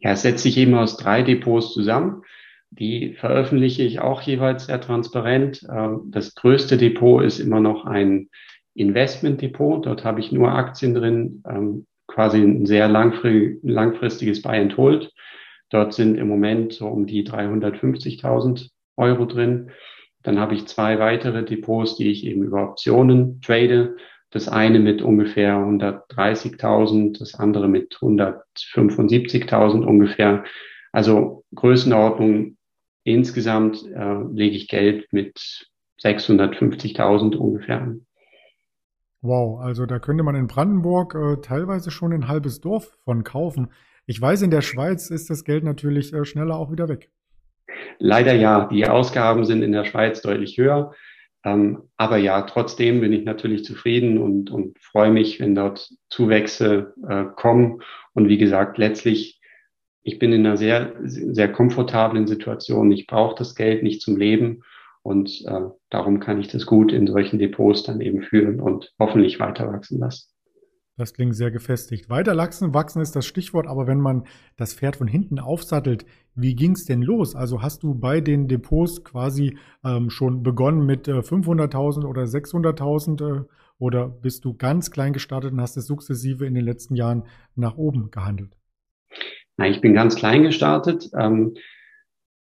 Ja, 0.00 0.12
es 0.12 0.22
setzt 0.22 0.42
sich 0.42 0.56
eben 0.58 0.74
aus 0.74 0.96
drei 0.96 1.22
Depots 1.22 1.72
zusammen. 1.72 2.22
Die 2.70 3.14
veröffentliche 3.14 3.82
ich 3.82 4.00
auch 4.00 4.20
jeweils 4.22 4.66
sehr 4.66 4.80
transparent. 4.80 5.66
Ähm, 5.70 6.02
das 6.06 6.34
größte 6.34 6.76
Depot 6.76 7.22
ist 7.22 7.38
immer 7.38 7.60
noch 7.60 7.84
ein 7.84 8.28
Investmentdepot. 8.74 9.86
Dort 9.86 10.04
habe 10.04 10.20
ich 10.20 10.32
nur 10.32 10.52
Aktien 10.52 10.94
drin, 10.94 11.42
ähm, 11.48 11.86
quasi 12.08 12.38
ein 12.38 12.66
sehr 12.66 12.88
langfristiges 12.88 14.42
Buy 14.42 14.58
and 14.58 14.76
Hold. 14.76 15.12
Dort 15.70 15.94
sind 15.94 16.16
im 16.16 16.28
Moment 16.28 16.72
so 16.72 16.86
um 16.88 17.06
die 17.06 17.24
350.000 17.24 18.70
Euro 18.96 19.24
drin. 19.26 19.70
Dann 20.22 20.38
habe 20.38 20.54
ich 20.54 20.66
zwei 20.66 20.98
weitere 20.98 21.44
Depots, 21.44 21.96
die 21.96 22.10
ich 22.10 22.26
eben 22.26 22.42
über 22.42 22.68
Optionen 22.70 23.40
trade. 23.40 23.96
Das 24.34 24.48
eine 24.48 24.80
mit 24.80 25.00
ungefähr 25.00 25.54
130.000, 25.54 27.20
das 27.20 27.36
andere 27.36 27.68
mit 27.68 27.94
175.000 27.94 29.84
ungefähr. 29.84 30.42
Also 30.90 31.44
Größenordnung 31.54 32.56
insgesamt 33.04 33.86
äh, 33.94 34.22
lege 34.32 34.56
ich 34.56 34.66
Geld 34.66 35.12
mit 35.12 35.68
650.000 36.02 37.36
ungefähr 37.36 37.80
an. 37.80 38.06
Wow, 39.22 39.60
also 39.60 39.86
da 39.86 40.00
könnte 40.00 40.24
man 40.24 40.34
in 40.34 40.48
Brandenburg 40.48 41.14
äh, 41.14 41.40
teilweise 41.40 41.92
schon 41.92 42.12
ein 42.12 42.26
halbes 42.26 42.60
Dorf 42.60 42.98
von 43.04 43.22
kaufen. 43.22 43.70
Ich 44.04 44.20
weiß, 44.20 44.42
in 44.42 44.50
der 44.50 44.62
Schweiz 44.62 45.10
ist 45.10 45.30
das 45.30 45.44
Geld 45.44 45.62
natürlich 45.62 46.12
äh, 46.12 46.24
schneller 46.24 46.56
auch 46.56 46.72
wieder 46.72 46.88
weg. 46.88 47.08
Leider 48.00 48.34
ja, 48.34 48.66
die 48.66 48.88
Ausgaben 48.88 49.44
sind 49.44 49.62
in 49.62 49.70
der 49.70 49.84
Schweiz 49.84 50.22
deutlich 50.22 50.58
höher. 50.58 50.92
Ähm, 51.44 51.82
aber 51.96 52.16
ja, 52.16 52.42
trotzdem 52.42 53.00
bin 53.00 53.12
ich 53.12 53.24
natürlich 53.24 53.64
zufrieden 53.64 54.18
und, 54.18 54.50
und 54.50 54.78
freue 54.78 55.10
mich, 55.10 55.40
wenn 55.40 55.54
dort 55.54 55.90
Zuwächse 56.08 56.94
äh, 57.06 57.24
kommen. 57.36 57.82
Und 58.14 58.28
wie 58.28 58.38
gesagt, 58.38 58.78
letztlich, 58.78 59.40
ich 60.02 60.18
bin 60.18 60.32
in 60.32 60.46
einer 60.46 60.56
sehr, 60.56 60.94
sehr 61.02 61.52
komfortablen 61.52 62.26
Situation. 62.26 62.90
Ich 62.92 63.06
brauche 63.06 63.34
das 63.36 63.54
Geld 63.54 63.82
nicht 63.82 64.00
zum 64.00 64.16
Leben. 64.16 64.62
Und 65.02 65.44
äh, 65.46 65.60
darum 65.90 66.18
kann 66.18 66.40
ich 66.40 66.48
das 66.48 66.64
gut 66.64 66.90
in 66.90 67.06
solchen 67.06 67.38
Depots 67.38 67.82
dann 67.82 68.00
eben 68.00 68.22
führen 68.22 68.58
und 68.58 68.92
hoffentlich 68.98 69.38
weiter 69.38 69.70
wachsen 69.70 69.98
lassen. 69.98 70.33
Das 70.96 71.12
klingt 71.12 71.34
sehr 71.34 71.50
gefestigt. 71.50 72.08
Weiter 72.08 72.36
wachsen, 72.36 72.72
wachsen 72.72 73.02
ist 73.02 73.16
das 73.16 73.26
Stichwort, 73.26 73.66
aber 73.66 73.88
wenn 73.88 74.00
man 74.00 74.26
das 74.56 74.74
Pferd 74.74 74.96
von 74.96 75.08
hinten 75.08 75.40
aufsattelt, 75.40 76.06
wie 76.36 76.54
ging 76.54 76.72
es 76.72 76.84
denn 76.84 77.02
los? 77.02 77.34
Also 77.34 77.62
hast 77.62 77.82
du 77.82 77.94
bei 77.94 78.20
den 78.20 78.46
Depots 78.46 79.02
quasi 79.02 79.58
ähm, 79.84 80.08
schon 80.10 80.44
begonnen 80.44 80.86
mit 80.86 81.08
äh, 81.08 81.18
500.000 81.18 82.04
oder 82.04 82.22
600.000 82.22 83.40
äh, 83.40 83.44
oder 83.78 84.08
bist 84.08 84.44
du 84.44 84.54
ganz 84.54 84.92
klein 84.92 85.12
gestartet 85.12 85.52
und 85.52 85.60
hast 85.60 85.76
es 85.76 85.86
sukzessive 85.86 86.46
in 86.46 86.54
den 86.54 86.64
letzten 86.64 86.94
Jahren 86.94 87.24
nach 87.56 87.76
oben 87.76 88.12
gehandelt? 88.12 88.56
Nein, 89.56 89.72
ich 89.72 89.80
bin 89.80 89.94
ganz 89.94 90.14
klein 90.14 90.44
gestartet. 90.44 91.10
Ähm, 91.18 91.54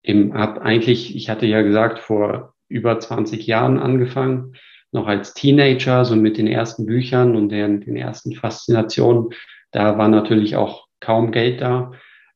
eben 0.02 0.35
hab 0.35 0.59
eigentlich, 0.59 1.14
ich 1.14 1.30
hatte 1.30 1.47
ja 1.47 1.62
gesagt, 1.62 2.00
vor 2.00 2.54
über 2.69 2.99
20 2.99 3.47
Jahren 3.47 3.78
angefangen, 3.78 4.54
noch 4.92 5.06
als 5.06 5.35
Teenager, 5.35 6.04
so 6.04 6.16
mit 6.16 6.38
den 6.38 6.47
ersten 6.47 6.87
Büchern 6.87 7.37
und 7.37 7.50
den, 7.50 7.80
den 7.80 7.97
ersten 7.97 8.35
Faszinationen. 8.35 9.30
Da 9.70 9.99
war 9.99 10.09
natürlich 10.09 10.56
auch 10.56 10.87
kaum 11.00 11.30
Geld 11.30 11.61
da. 11.61 11.92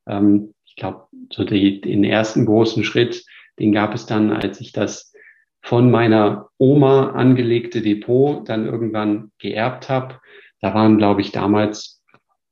Ähm, 0.06 0.54
ich 0.64 0.76
glaube, 0.76 1.06
so 1.30 1.44
die, 1.44 1.80
den 1.80 2.04
ersten 2.04 2.46
großen 2.46 2.84
Schritt, 2.84 3.24
den 3.58 3.72
gab 3.72 3.94
es 3.94 4.06
dann, 4.06 4.32
als 4.32 4.60
ich 4.60 4.72
das 4.72 5.12
von 5.62 5.90
meiner 5.90 6.48
Oma 6.58 7.10
angelegte 7.10 7.80
Depot 7.80 8.48
dann 8.48 8.66
irgendwann 8.66 9.32
geerbt 9.38 9.88
habe. 9.88 10.20
Da 10.60 10.74
waren, 10.74 10.98
glaube 10.98 11.22
ich, 11.22 11.32
damals 11.32 12.02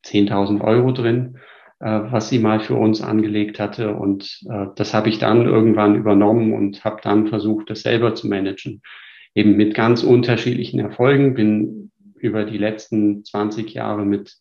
10.000 0.04 0.62
Euro 0.62 0.92
drin. 0.92 1.38
Äh, 1.82 2.12
was 2.12 2.28
sie 2.28 2.38
mal 2.38 2.60
für 2.60 2.76
uns 2.76 3.02
angelegt 3.02 3.58
hatte. 3.58 3.96
Und 3.96 4.40
äh, 4.48 4.66
das 4.76 4.94
habe 4.94 5.08
ich 5.08 5.18
dann 5.18 5.46
irgendwann 5.46 5.96
übernommen 5.96 6.52
und 6.52 6.84
habe 6.84 7.00
dann 7.02 7.26
versucht, 7.26 7.70
das 7.70 7.82
selber 7.82 8.14
zu 8.14 8.28
managen. 8.28 8.82
Eben 9.34 9.56
mit 9.56 9.74
ganz 9.74 10.02
unterschiedlichen 10.02 10.80
Erfolgen. 10.80 11.34
Bin 11.34 11.90
über 12.16 12.44
die 12.44 12.58
letzten 12.58 13.24
20 13.24 13.72
Jahre 13.74 14.04
mit 14.04 14.36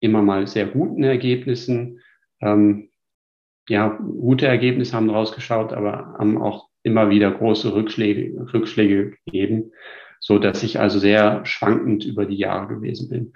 immer 0.00 0.22
mal 0.22 0.46
sehr 0.46 0.66
guten 0.66 1.02
Ergebnissen. 1.02 2.00
Ähm, 2.40 2.90
ja, 3.68 3.88
gute 3.88 4.46
Ergebnisse 4.46 4.96
haben 4.96 5.10
rausgeschaut, 5.10 5.72
aber 5.72 6.14
haben 6.18 6.40
auch 6.40 6.68
immer 6.82 7.10
wieder 7.10 7.30
große 7.30 7.74
Rückschläge, 7.74 8.46
Rückschläge 8.52 9.14
gegeben, 9.24 9.72
so 10.18 10.38
dass 10.38 10.62
ich 10.62 10.80
also 10.80 10.98
sehr 10.98 11.44
schwankend 11.44 12.04
über 12.04 12.26
die 12.26 12.38
Jahre 12.38 12.74
gewesen 12.74 13.08
bin. 13.10 13.32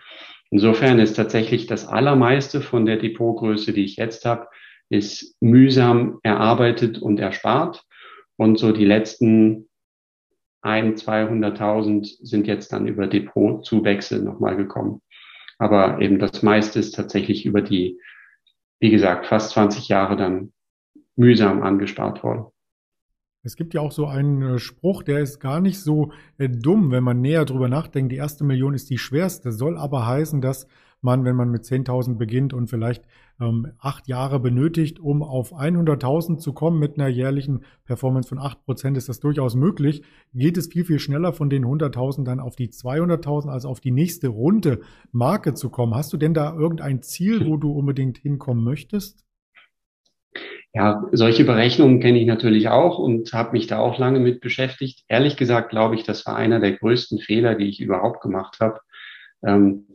Insofern 0.51 0.99
ist 0.99 1.15
tatsächlich 1.15 1.67
das 1.67 1.87
Allermeiste 1.87 2.61
von 2.61 2.87
der 2.87 2.97
Depotgröße, 2.97 3.73
die 3.73 3.85
ich 3.85 3.97
jetzt 3.97 4.25
habe, 4.25 4.49
ist 4.89 5.37
mühsam 5.41 6.21
erarbeitet 6.23 6.99
und 6.99 7.19
erspart. 7.19 7.85
Und 8.37 8.59
so 8.59 8.73
die 8.73 8.85
letzten 8.85 9.69
ein, 10.65 10.95
200.000 10.95 12.19
sind 12.23 12.47
jetzt 12.47 12.73
dann 12.73 12.87
über 12.87 13.07
Depotzuwächse 13.07 14.23
nochmal 14.23 14.57
gekommen. 14.57 15.03
Aber 15.59 16.01
eben 16.01 16.19
das 16.19 16.43
meiste 16.43 16.79
ist 16.79 16.95
tatsächlich 16.95 17.47
über 17.47 17.63
die, 17.63 18.01
wie 18.81 18.91
gesagt, 18.91 19.27
fast 19.27 19.51
20 19.51 19.89
Jahre 19.89 20.17
dann 20.17 20.53
mühsam 21.17 21.63
angespart 21.63 22.23
worden. 22.25 22.47
Es 23.43 23.57
gibt 23.57 23.75
ja 23.75 23.83
auch 23.83 23.93
so 23.93 24.07
einen 24.07 24.43
äh, 24.43 24.59
Spruch, 24.59 25.03
der 25.03 25.21
ist 25.21 25.39
gar 25.39 25.61
nicht 25.61 25.79
so 25.79 26.13
äh, 26.39 26.49
dumm, 26.49 26.91
wenn 26.91 27.05
man 27.05 27.21
näher 27.21 27.45
drüber 27.45 27.69
nachdenkt. 27.69 28.11
Die 28.11 28.17
erste 28.17 28.43
Million 28.43 28.73
ist 28.73 28.89
die 28.89 28.99
schwerste, 28.99 29.53
soll 29.53 29.77
aber 29.77 30.07
heißen, 30.07 30.41
dass 30.41 30.67
man, 31.03 31.27
wenn 31.27 31.37
man 31.37 31.51
mit 31.51 31.65
10.000 31.65 32.17
beginnt 32.17 32.55
und 32.55 32.69
vielleicht 32.69 33.05
ähm, 33.41 33.73
acht 33.79 34.09
Jahre 34.09 34.41
benötigt, 34.41 35.01
um 35.01 35.23
auf 35.23 35.53
100.000 35.53 36.39
zu 36.39 36.53
kommen 36.53 36.79
mit 36.79 36.99
einer 36.99 37.09
jährlichen 37.09 37.65
Performance 37.85 38.29
von 38.29 38.39
acht 38.39 38.65
Prozent, 38.65 38.97
ist 38.97 39.09
das 39.09 39.21
durchaus 39.21 39.55
möglich. 39.55 40.03
Geht 40.33 40.57
es 40.57 40.69
viel, 40.69 40.85
viel 40.85 40.99
schneller 40.99 41.33
von 41.33 41.51
den 41.51 41.65
100.000 41.65 42.25
dann 42.25 42.41
auf 42.41 42.57
die 42.57 42.69
200.000, 42.69 43.49
als 43.49 43.65
auf 43.65 43.81
die 43.81 43.91
nächste 43.91 44.29
runde 44.29 44.81
Marke 45.13 45.55
zu 45.55 45.71
kommen. 45.71 45.95
Hast 45.95 46.13
du 46.13 46.17
denn 46.17 46.35
da 46.35 46.55
irgendein 46.55 47.03
Ziel, 47.03 47.47
wo 47.47 47.57
du 47.57 47.73
unbedingt 47.73 48.19
hinkommen 48.19 48.65
möchtest? 48.65 49.25
Ja, 50.73 51.05
solche 51.13 51.45
Berechnungen 51.45 52.01
kenne 52.01 52.19
ich 52.19 52.27
natürlich 52.27 52.69
auch 52.69 52.99
und 52.99 53.33
habe 53.33 53.53
mich 53.53 53.69
da 53.69 53.79
auch 53.79 53.97
lange 53.97 54.19
mit 54.19 54.41
beschäftigt. 54.41 55.05
Ehrlich 55.07 55.37
gesagt 55.37 55.71
glaube 55.71 55.95
ich, 55.95 56.03
das 56.03 56.27
war 56.27 56.35
einer 56.35 56.59
der 56.59 56.73
größten 56.73 57.21
Fehler, 57.21 57.55
die 57.55 57.69
ich 57.69 57.81
überhaupt 57.81 58.21
gemacht 58.21 58.59
habe, 58.61 58.81
ähm, 59.47 59.87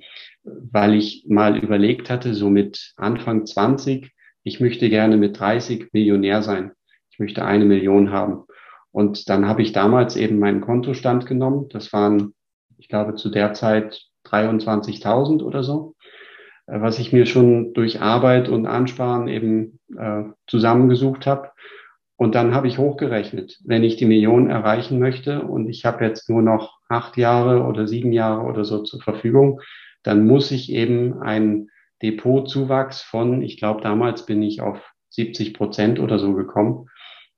weil 0.44 0.96
ich 0.96 1.26
mal 1.28 1.58
überlegt 1.58 2.10
hatte, 2.10 2.34
so 2.34 2.50
mit 2.50 2.94
Anfang 2.96 3.46
20, 3.46 4.12
ich 4.44 4.60
möchte 4.60 4.90
gerne 4.90 5.18
mit 5.18 5.40
30 5.40 5.92
Millionär 5.94 6.42
sein. 6.42 6.72
Ich 7.12 7.20
möchte 7.20 7.44
eine 7.44 7.66
Million 7.66 8.12
haben. 8.12 8.44
Und 8.92 9.30
dann 9.30 9.48
habe 9.48 9.62
ich 9.62 9.72
damals 9.72 10.16
eben 10.16 10.40
meinen 10.40 10.62
Kontostand 10.62 11.26
genommen. 11.26 11.68
Das 11.70 11.94
waren, 11.94 12.34
ich 12.78 12.88
glaube, 12.88 13.16
zu 13.16 13.30
der 13.30 13.54
Zeit 13.54 14.02
23.000 14.26 15.44
oder 15.44 15.64
so. 15.64 15.96
Äh, 16.70 16.82
was 16.82 17.00
ich 17.00 17.12
mir 17.12 17.26
schon 17.26 17.74
durch 17.74 18.02
Arbeit 18.02 18.50
und 18.50 18.66
Ansparen 18.66 19.28
eben 19.28 19.80
äh, 19.98 20.24
zusammengesucht 20.48 21.26
habe. 21.26 21.52
Und 22.16 22.36
dann 22.36 22.54
habe 22.54 22.68
ich 22.68 22.78
hochgerechnet, 22.78 23.60
wenn 23.64 23.84
ich 23.84 23.96
die 23.96 24.06
Million 24.06 24.50
erreichen 24.50 25.00
möchte 25.00 25.42
und 25.42 25.70
ich 25.70 25.86
habe 25.86 26.04
jetzt 26.04 26.30
nur 26.30 26.42
noch 26.42 26.78
acht 26.90 27.16
Jahre 27.16 27.64
oder 27.64 27.88
sieben 27.88 28.12
Jahre 28.12 28.42
oder 28.42 28.66
so 28.66 28.84
zur 28.84 29.02
Verfügung, 29.02 29.62
dann 30.04 30.26
muss 30.26 30.52
ich 30.52 30.72
eben 30.72 31.22
einen 31.22 31.70
Depotzuwachs 32.02 33.02
von, 33.02 33.42
ich 33.42 33.58
glaube, 33.58 33.82
damals 33.82 34.26
bin 34.26 34.42
ich 34.42 34.62
auf 34.62 34.80
70 35.10 35.54
Prozent 35.54 36.00
oder 36.00 36.20
so 36.20 36.34
gekommen. 36.34 36.88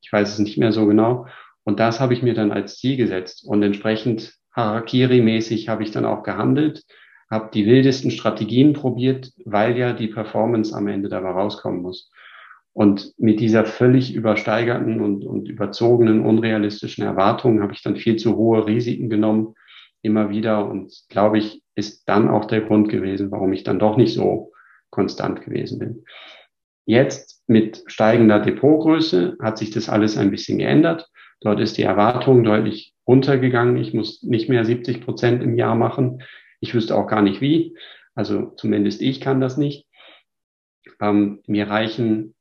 Ich 0.02 0.12
weiß 0.12 0.34
es 0.34 0.40
nicht 0.40 0.58
mehr 0.58 0.72
so 0.72 0.86
genau. 0.86 1.28
Und 1.64 1.80
das 1.80 2.00
habe 2.00 2.14
ich 2.14 2.22
mir 2.22 2.34
dann 2.34 2.52
als 2.52 2.78
Ziel 2.78 2.98
gesetzt. 2.98 3.44
Und 3.46 3.64
entsprechend 3.64 4.34
Harakiri-mäßig 4.56 5.70
habe 5.70 5.84
ich 5.84 5.92
dann 5.92 6.06
auch 6.06 6.24
gehandelt 6.24 6.84
habe 7.32 7.50
die 7.52 7.66
wildesten 7.66 8.12
Strategien 8.12 8.74
probiert, 8.74 9.32
weil 9.46 9.78
ja 9.78 9.94
die 9.94 10.10
Performance 10.10 10.76
am 10.76 10.88
Ende 10.88 11.08
dabei 11.08 11.32
rauskommen 11.32 11.82
muss. 11.82 12.12
Und 12.74 13.14
mit 13.18 13.40
dieser 13.40 13.66
völlig 13.66 14.14
übersteigerten 14.14 15.02
und, 15.02 15.26
und 15.26 15.48
überzogenen, 15.48 16.26
unrealistischen 16.26 17.06
Erwartungen 17.06 17.64
habe 17.64 17.74
ich 17.74 17.82
dann 17.82 17.96
viel 17.96 18.18
zu 18.18 18.36
hohe 18.36 18.66
Risiken 18.68 19.10
genommen, 19.10 19.56
immer 20.02 20.30
wieder. 20.30 20.68
Und 20.68 20.94
glaube 21.10 21.38
ich, 21.38 21.64
ist 21.76 22.08
dann 22.08 22.30
auch 22.30 22.46
der 22.46 22.62
Grund 22.62 22.90
gewesen, 22.90 23.32
warum 23.32 23.54
ich 23.54 23.64
dann 23.64 23.80
doch 23.80 23.98
nicht 23.98 24.14
so 24.14 24.52
konstant 24.90 25.42
gewesen 25.42 25.80
bin. 25.80 26.04
Jetzt 26.86 27.44
mit 27.48 27.84
steigender 27.88 28.40
Depotgröße 28.40 29.38
hat 29.42 29.58
sich 29.58 29.72
das 29.72 29.90
alles 29.90 30.18
ein 30.18 30.32
bisschen 30.32 30.58
geändert. 30.58 31.10
Dort 31.40 31.60
ist 31.60 31.78
die 31.78 31.84
Erwartung 31.84 32.44
deutlich 32.44 32.94
runtergegangen. 33.08 33.78
Ich 33.78 33.94
muss 33.94 34.22
nicht 34.24 34.50
mehr 34.50 34.66
70 34.66 35.04
Prozent 35.04 35.42
im 35.42 35.56
Jahr 35.56 35.76
machen. 35.76 36.24
Ich 36.60 36.74
wüsste 36.74 36.96
auch 36.96 37.08
gar 37.08 37.22
nicht 37.22 37.42
wie. 37.42 37.76
Also 38.16 38.52
zumindest 38.58 39.02
ich 39.02 39.22
kann 39.22 39.42
das 39.42 39.58
nicht. 39.58 39.88
Ähm, 41.00 41.42
mir 41.48 41.68
reichen 41.68 42.36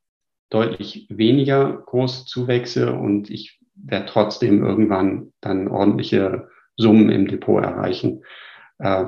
deutlich 0.50 1.06
weniger 1.08 1.82
große 1.86 2.26
Zuwächse 2.26 2.92
und 2.92 3.30
ich 3.30 3.58
werde 3.74 4.06
trotzdem 4.06 4.64
irgendwann 4.64 5.32
dann 5.40 5.68
ordentliche 5.68 6.48
Summen 6.80 7.10
im 7.10 7.28
Depot 7.28 7.62
erreichen. 7.62 8.22
Äh, 8.78 9.06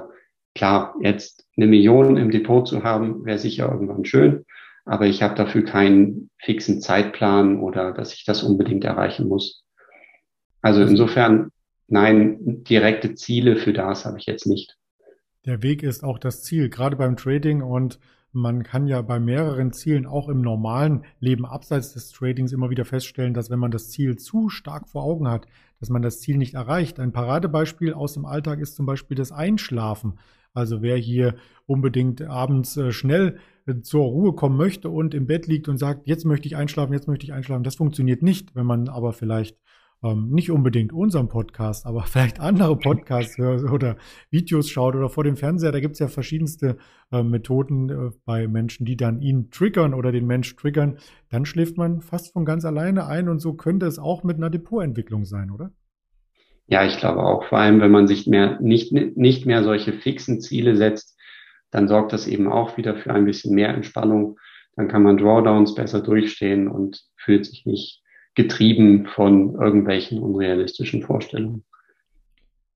klar, 0.55 0.95
jetzt 1.00 1.47
eine 1.57 1.67
Million 1.67 2.17
im 2.17 2.31
Depot 2.31 2.67
zu 2.67 2.83
haben, 2.83 3.25
wäre 3.25 3.38
sicher 3.38 3.71
irgendwann 3.71 4.05
schön, 4.05 4.45
aber 4.85 5.07
ich 5.07 5.23
habe 5.23 5.35
dafür 5.35 5.64
keinen 5.64 6.31
fixen 6.38 6.81
Zeitplan 6.81 7.61
oder 7.61 7.93
dass 7.93 8.14
ich 8.14 8.25
das 8.25 8.43
unbedingt 8.43 8.85
erreichen 8.85 9.29
muss. 9.29 9.64
Also 10.61 10.83
insofern, 10.83 11.50
nein, 11.88 12.38
direkte 12.64 13.14
Ziele 13.14 13.57
für 13.57 13.73
das 13.73 14.05
habe 14.05 14.19
ich 14.19 14.26
jetzt 14.26 14.47
nicht. 14.47 14.76
Der 15.45 15.62
Weg 15.62 15.83
ist 15.83 16.05
auch 16.05 16.19
das 16.19 16.43
Ziel, 16.43 16.69
gerade 16.69 16.97
beim 16.97 17.17
Trading 17.17 17.62
und 17.62 17.99
man 18.33 18.62
kann 18.62 18.87
ja 18.87 19.02
bei 19.02 19.21
mehreren 19.21 19.73
Zielen 19.73 20.07
auch 20.07 20.29
im 20.29 20.41
normalen 20.41 21.05
Leben 21.21 21.45
abseits 21.45 21.93
des 21.93 22.11
Tradings 22.11 22.52
immer 22.52 22.71
wieder 22.71 22.85
feststellen, 22.85 23.35
dass 23.35 23.50
wenn 23.50 23.59
man 23.59 23.71
das 23.71 23.91
Ziel 23.91 24.17
zu 24.17 24.49
stark 24.49 24.88
vor 24.88 25.05
Augen 25.05 25.29
hat, 25.29 25.47
dass 25.83 25.91
man 25.91 26.01
das 26.01 26.21
Ziel 26.21 26.39
nicht 26.39 26.55
erreicht. 26.55 27.01
Ein 27.01 27.11
Paradebeispiel 27.11 27.93
aus 27.93 28.15
dem 28.15 28.25
Alltag 28.25 28.61
ist 28.61 28.77
zum 28.77 28.87
Beispiel 28.87 29.17
das 29.17 29.33
Einschlafen. 29.33 30.21
Also 30.55 30.81
wer 30.81 30.97
hier 30.97 31.35
unbedingt 31.67 32.23
abends 32.23 32.77
äh, 32.77 32.93
schnell 32.93 33.39
äh, 33.67 33.81
zur 33.81 34.05
Ruhe 34.05 34.33
kommen 34.33 34.57
möchte 34.57 34.91
und 34.91 35.12
im 35.12 35.27
Bett 35.27 35.49
liegt 35.49 35.67
und 35.67 35.79
sagt, 35.79 36.07
jetzt 36.07 36.25
möchte 36.25 36.47
ich 36.47 36.55
einschlafen, 36.55 36.93
jetzt 36.93 37.09
möchte 37.09 37.25
ich 37.25 37.33
einschlafen, 37.33 37.65
das 37.65 37.75
funktioniert 37.75 38.23
nicht. 38.23 38.55
Wenn 38.55 38.65
man 38.65 38.89
aber 38.89 39.12
vielleicht 39.12 39.59
ähm, 40.02 40.30
nicht 40.30 40.50
unbedingt 40.50 40.92
unseren 40.92 41.28
Podcast, 41.28 41.87
aber 41.87 42.02
vielleicht 42.06 42.40
andere 42.40 42.76
Podcasts 42.76 43.38
oder 43.38 43.97
Videos 44.30 44.68
schaut 44.71 44.94
oder 44.94 45.09
vor 45.09 45.25
dem 45.25 45.37
Fernseher, 45.37 45.73
da 45.73 45.80
gibt 45.80 45.94
es 45.94 45.99
ja 45.99 46.09
verschiedenste 46.09 46.76
äh, 47.12 47.23
Methoden 47.23 47.88
äh, 47.90 48.11
bei 48.25 48.49
Menschen, 48.49 48.85
die 48.85 48.97
dann 48.97 49.21
ihn 49.21 49.50
triggern 49.50 49.94
oder 49.94 50.12
den 50.12 50.26
Mensch 50.26 50.54
triggern, 50.56 50.99
dann 51.30 51.44
schläft 51.44 51.76
man 51.76 52.00
fast 52.00 52.32
von 52.32 52.44
ganz 52.44 52.64
alleine 52.64 53.06
ein 53.06 53.28
und 53.28 53.40
so 53.40 53.54
könnte 53.54 53.87
es 53.87 53.99
auch 53.99 54.25
mit 54.25 54.37
einer 54.37 54.50
Depotentwicklung 54.50 55.25
sein, 55.25 55.50
oder? 55.50 55.73
Ja, 56.66 56.85
ich 56.85 56.99
glaube 56.99 57.23
auch, 57.23 57.44
vor 57.44 57.59
allem 57.59 57.80
wenn 57.80 57.90
man 57.90 58.06
sich 58.06 58.26
mehr, 58.26 58.61
nicht, 58.61 58.92
nicht 58.92 59.47
mehr 59.47 59.62
solche 59.62 59.92
fixen 59.92 60.40
Ziele 60.40 60.76
setzt, 60.76 61.18
dann 61.71 61.88
sorgt 61.88 62.12
das 62.12 62.26
eben 62.26 62.50
auch 62.50 62.76
wieder 62.76 62.94
für 62.94 63.12
ein 63.12 63.25
bisschen 63.25 63.54
mehr 63.54 63.71
Entspannung. 63.71 64.38
Dann 64.76 64.88
kann 64.88 65.02
man 65.02 65.16
Drawdowns 65.16 65.75
besser 65.75 66.00
durchstehen 66.00 66.68
und 66.68 67.02
fühlt 67.16 67.47
sich 67.47 67.66
nicht 67.66 68.02
getrieben 68.35 69.07
von 69.07 69.55
irgendwelchen 69.55 70.19
unrealistischen 70.19 71.03
Vorstellungen. 71.03 71.65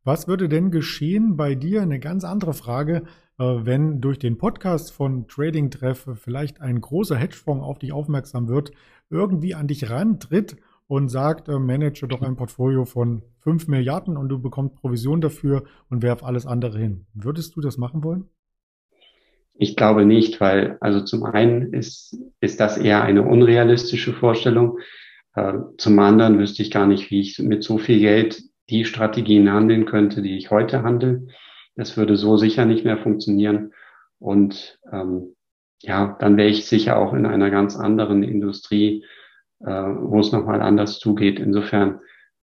Was 0.04 0.28
würde 0.28 0.48
denn 0.48 0.70
geschehen 0.70 1.36
bei 1.36 1.54
dir? 1.54 1.82
Eine 1.82 1.98
ganz 1.98 2.22
andere 2.22 2.54
Frage, 2.54 3.02
äh, 3.38 3.44
wenn 3.44 4.00
durch 4.00 4.18
den 4.18 4.38
Podcast 4.38 4.92
von 4.92 5.26
Trading 5.26 5.70
Treff 5.70 6.06
vielleicht 6.14 6.60
ein 6.60 6.80
großer 6.80 7.16
Hedgefonds 7.16 7.64
auf 7.64 7.78
dich 7.78 7.92
aufmerksam 7.92 8.48
wird, 8.48 8.70
irgendwie 9.10 9.54
an 9.54 9.66
dich 9.66 9.90
rantritt 9.90 10.56
und 10.86 11.08
sagt, 11.08 11.48
äh, 11.48 11.58
manage 11.58 12.06
doch 12.06 12.22
ein 12.22 12.36
Portfolio 12.36 12.84
von 12.84 13.22
5 13.40 13.68
Milliarden 13.68 14.16
und 14.16 14.28
du 14.28 14.40
bekommst 14.40 14.76
Provision 14.76 15.20
dafür 15.20 15.64
und 15.90 16.02
werf 16.02 16.22
alles 16.22 16.46
andere 16.46 16.78
hin. 16.78 17.06
Würdest 17.14 17.56
du 17.56 17.60
das 17.60 17.76
machen 17.76 18.04
wollen? 18.04 18.26
Ich 19.54 19.74
glaube 19.74 20.04
nicht, 20.04 20.40
weil 20.40 20.76
also 20.80 21.00
zum 21.00 21.24
einen 21.24 21.72
ist, 21.72 22.16
ist 22.40 22.60
das 22.60 22.76
eher 22.76 23.02
eine 23.02 23.22
unrealistische 23.22 24.12
Vorstellung. 24.12 24.78
Äh, 25.36 25.52
zum 25.76 25.98
anderen 25.98 26.38
wüsste 26.38 26.62
ich 26.62 26.70
gar 26.70 26.86
nicht, 26.86 27.10
wie 27.10 27.20
ich 27.20 27.38
mit 27.38 27.62
so 27.62 27.78
viel 27.78 28.00
Geld 28.00 28.42
die 28.68 28.84
Strategien 28.84 29.52
handeln 29.52 29.84
könnte, 29.84 30.22
die 30.22 30.36
ich 30.36 30.50
heute 30.50 30.82
handle. 30.82 31.28
Das 31.76 31.96
würde 31.96 32.16
so 32.16 32.36
sicher 32.36 32.64
nicht 32.64 32.84
mehr 32.84 32.98
funktionieren. 32.98 33.72
Und 34.18 34.80
ähm, 34.90 35.36
ja, 35.82 36.16
dann 36.18 36.36
wäre 36.36 36.48
ich 36.48 36.66
sicher 36.66 36.96
auch 36.96 37.12
in 37.12 37.26
einer 37.26 37.50
ganz 37.50 37.76
anderen 37.76 38.22
Industrie, 38.22 39.04
äh, 39.60 39.66
wo 39.66 40.18
es 40.20 40.32
nochmal 40.32 40.62
anders 40.62 40.98
zugeht. 40.98 41.38
Insofern, 41.38 42.00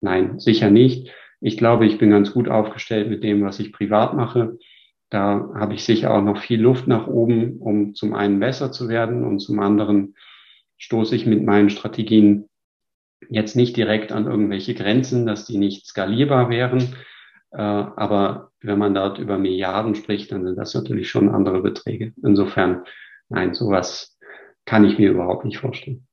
nein, 0.00 0.40
sicher 0.40 0.70
nicht. 0.70 1.12
Ich 1.40 1.58
glaube, 1.58 1.87
ich 1.87 1.99
bin 1.99 2.10
ganz 2.10 2.32
gut 2.32 2.49
aufgestellt 2.49 3.08
mit 3.08 3.22
dem, 3.22 3.42
was 3.42 3.60
ich 3.60 3.72
privat 3.72 4.14
mache. 4.14 4.58
Da 5.10 5.50
habe 5.54 5.75
ich 5.75 5.84
sicher 5.84 6.14
auch 6.14 6.22
noch 6.22 6.38
viel 6.38 6.60
Luft 6.60 6.87
nach 6.87 7.06
oben, 7.08 7.58
um 7.58 7.94
zum 7.94 8.14
einen 8.14 8.40
besser 8.40 8.72
zu 8.72 8.88
werden 8.88 9.25
und 9.25 9.40
zum 9.40 9.60
anderen 9.60 10.14
stoße 10.78 11.14
ich 11.14 11.26
mit 11.26 11.44
meinen 11.44 11.68
Strategien 11.68 12.50
jetzt 13.28 13.56
nicht 13.56 13.76
direkt 13.76 14.12
an 14.12 14.26
irgendwelche 14.26 14.74
Grenzen, 14.74 15.26
dass 15.26 15.44
die 15.44 15.58
nicht 15.58 15.86
skalierbar 15.86 16.50
wären. 16.50 16.94
Äh, 17.52 17.58
aber 17.58 18.52
wenn 18.60 18.78
man 18.78 18.94
dort 18.94 19.18
über 19.18 19.38
Milliarden 19.38 19.94
spricht, 19.94 20.32
dann 20.32 20.44
sind 20.44 20.56
das 20.56 20.74
natürlich 20.74 21.08
schon 21.08 21.28
andere 21.28 21.62
Beträge. 21.62 22.12
Insofern, 22.22 22.84
nein, 23.28 23.54
sowas 23.54 24.18
kann 24.64 24.84
ich 24.84 24.98
mir 24.98 25.10
überhaupt 25.10 25.44
nicht 25.44 25.58
vorstellen. 25.58 26.06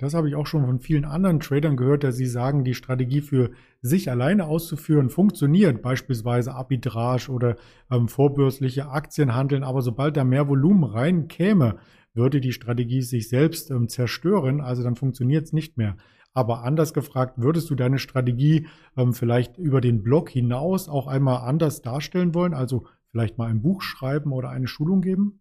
Das 0.00 0.14
habe 0.14 0.30
ich 0.30 0.34
auch 0.34 0.46
schon 0.46 0.64
von 0.64 0.80
vielen 0.80 1.04
anderen 1.04 1.40
Tradern 1.40 1.76
gehört, 1.76 2.04
dass 2.04 2.16
sie 2.16 2.26
sagen, 2.26 2.64
die 2.64 2.72
Strategie 2.72 3.20
für 3.20 3.50
sich 3.82 4.10
alleine 4.10 4.46
auszuführen 4.46 5.10
funktioniert, 5.10 5.82
beispielsweise 5.82 6.54
Arbitrage 6.54 7.30
oder 7.30 7.56
ähm, 7.90 8.08
vorbörsliche 8.08 8.88
Aktienhandeln. 8.88 9.62
Aber 9.62 9.82
sobald 9.82 10.16
da 10.16 10.24
mehr 10.24 10.48
Volumen 10.48 10.84
reinkäme, 10.84 11.76
würde 12.14 12.40
die 12.40 12.52
Strategie 12.52 13.02
sich 13.02 13.28
selbst 13.28 13.70
ähm, 13.70 13.88
zerstören. 13.88 14.62
Also 14.62 14.82
dann 14.82 14.96
funktioniert 14.96 15.44
es 15.44 15.52
nicht 15.52 15.76
mehr. 15.76 15.96
Aber 16.32 16.62
anders 16.62 16.94
gefragt, 16.94 17.34
würdest 17.36 17.70
du 17.70 17.74
deine 17.74 17.98
Strategie 17.98 18.66
ähm, 18.96 19.12
vielleicht 19.12 19.58
über 19.58 19.80
den 19.80 20.02
Blog 20.02 20.30
hinaus 20.30 20.88
auch 20.88 21.06
einmal 21.06 21.48
anders 21.48 21.82
darstellen 21.82 22.34
wollen? 22.34 22.54
Also 22.54 22.86
vielleicht 23.10 23.38
mal 23.38 23.50
ein 23.50 23.62
Buch 23.62 23.82
schreiben 23.82 24.32
oder 24.32 24.50
eine 24.50 24.68
Schulung 24.68 25.00
geben? 25.00 25.40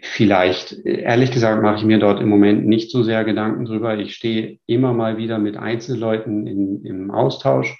Vielleicht. 0.00 0.72
Ehrlich 0.84 1.30
gesagt 1.30 1.62
mache 1.62 1.76
ich 1.76 1.84
mir 1.84 1.98
dort 1.98 2.20
im 2.20 2.28
Moment 2.28 2.66
nicht 2.66 2.90
so 2.90 3.02
sehr 3.02 3.24
Gedanken 3.24 3.64
drüber. 3.64 3.96
Ich 3.98 4.14
stehe 4.14 4.58
immer 4.66 4.92
mal 4.92 5.16
wieder 5.16 5.38
mit 5.38 5.56
Einzelleuten 5.56 6.46
in, 6.46 6.84
im 6.84 7.10
Austausch, 7.12 7.78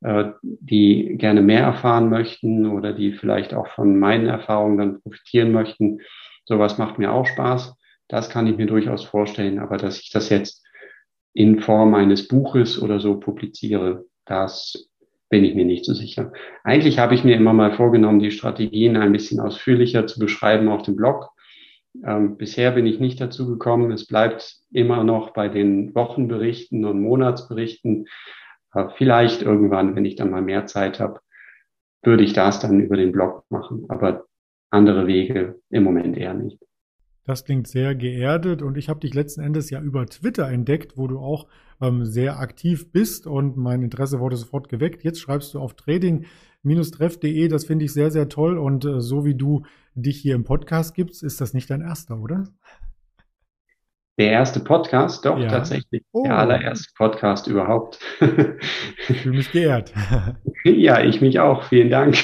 äh, 0.00 0.30
die 0.42 1.16
gerne 1.18 1.42
mehr 1.42 1.62
erfahren 1.62 2.10
möchten 2.10 2.66
oder 2.66 2.92
die 2.92 3.12
vielleicht 3.12 3.54
auch 3.54 3.66
von 3.68 3.98
meinen 3.98 4.26
Erfahrungen 4.26 4.78
dann 4.78 5.02
profitieren 5.02 5.50
möchten. 5.50 5.98
Sowas 6.44 6.78
macht 6.78 6.98
mir 6.98 7.12
auch 7.12 7.26
Spaß. 7.26 7.74
Das 8.06 8.30
kann 8.30 8.46
ich 8.46 8.56
mir 8.56 8.66
durchaus 8.66 9.04
vorstellen. 9.04 9.58
Aber 9.58 9.76
dass 9.76 10.00
ich 10.00 10.10
das 10.10 10.28
jetzt 10.28 10.63
in 11.34 11.60
Form 11.60 11.94
eines 11.94 12.28
Buches 12.28 12.80
oder 12.80 13.00
so 13.00 13.18
publiziere. 13.18 14.06
Das 14.24 14.88
bin 15.28 15.44
ich 15.44 15.54
mir 15.54 15.64
nicht 15.64 15.84
so 15.84 15.92
sicher. 15.92 16.32
Eigentlich 16.62 16.98
habe 16.98 17.14
ich 17.14 17.24
mir 17.24 17.36
immer 17.36 17.52
mal 17.52 17.72
vorgenommen, 17.72 18.20
die 18.20 18.30
Strategien 18.30 18.96
ein 18.96 19.12
bisschen 19.12 19.40
ausführlicher 19.40 20.06
zu 20.06 20.20
beschreiben 20.20 20.68
auf 20.68 20.82
dem 20.82 20.96
Blog. 20.96 21.30
Ähm, 22.04 22.36
bisher 22.36 22.70
bin 22.70 22.86
ich 22.86 23.00
nicht 23.00 23.20
dazu 23.20 23.46
gekommen. 23.46 23.90
Es 23.90 24.06
bleibt 24.06 24.56
immer 24.70 25.04
noch 25.04 25.32
bei 25.32 25.48
den 25.48 25.94
Wochenberichten 25.94 26.84
und 26.84 27.00
Monatsberichten. 27.00 28.06
Äh, 28.72 28.86
vielleicht 28.96 29.42
irgendwann, 29.42 29.96
wenn 29.96 30.04
ich 30.04 30.14
dann 30.14 30.30
mal 30.30 30.42
mehr 30.42 30.66
Zeit 30.66 31.00
habe, 31.00 31.20
würde 32.02 32.22
ich 32.22 32.32
das 32.32 32.60
dann 32.60 32.80
über 32.80 32.96
den 32.96 33.12
Blog 33.12 33.44
machen. 33.48 33.86
Aber 33.88 34.26
andere 34.70 35.06
Wege 35.06 35.60
im 35.70 35.82
Moment 35.84 36.16
eher 36.16 36.34
nicht. 36.34 36.58
Das 37.24 37.44
klingt 37.44 37.66
sehr 37.66 37.94
geerdet 37.94 38.60
und 38.60 38.76
ich 38.76 38.88
habe 38.88 39.00
dich 39.00 39.14
letzten 39.14 39.40
Endes 39.40 39.70
ja 39.70 39.80
über 39.80 40.04
Twitter 40.06 40.48
entdeckt, 40.48 40.96
wo 40.96 41.06
du 41.06 41.18
auch 41.18 41.46
ähm, 41.80 42.04
sehr 42.04 42.38
aktiv 42.38 42.92
bist 42.92 43.26
und 43.26 43.56
mein 43.56 43.82
Interesse 43.82 44.20
wurde 44.20 44.36
sofort 44.36 44.68
geweckt. 44.68 45.04
Jetzt 45.04 45.20
schreibst 45.20 45.54
du 45.54 45.58
auf 45.58 45.74
trading-treff.de, 45.74 47.48
das 47.48 47.64
finde 47.64 47.86
ich 47.86 47.94
sehr, 47.94 48.10
sehr 48.10 48.28
toll 48.28 48.58
und 48.58 48.84
äh, 48.84 49.00
so 49.00 49.24
wie 49.24 49.34
du 49.34 49.62
dich 49.94 50.18
hier 50.18 50.34
im 50.34 50.44
Podcast 50.44 50.94
gibst, 50.94 51.22
ist 51.22 51.40
das 51.40 51.54
nicht 51.54 51.70
dein 51.70 51.80
erster, 51.80 52.18
oder? 52.18 52.44
Der 54.16 54.30
erste 54.30 54.60
Podcast, 54.60 55.24
doch 55.24 55.36
ja. 55.40 55.48
tatsächlich. 55.48 56.04
Oh. 56.12 56.22
Der 56.22 56.38
allererste 56.38 56.88
Podcast 56.96 57.48
überhaupt. 57.48 57.98
ich 59.08 59.22
fühle 59.22 59.38
mich 59.38 59.50
geehrt. 59.50 59.92
ja, 60.64 61.02
ich 61.02 61.20
mich 61.20 61.40
auch. 61.40 61.64
Vielen 61.64 61.90
Dank. 61.90 62.14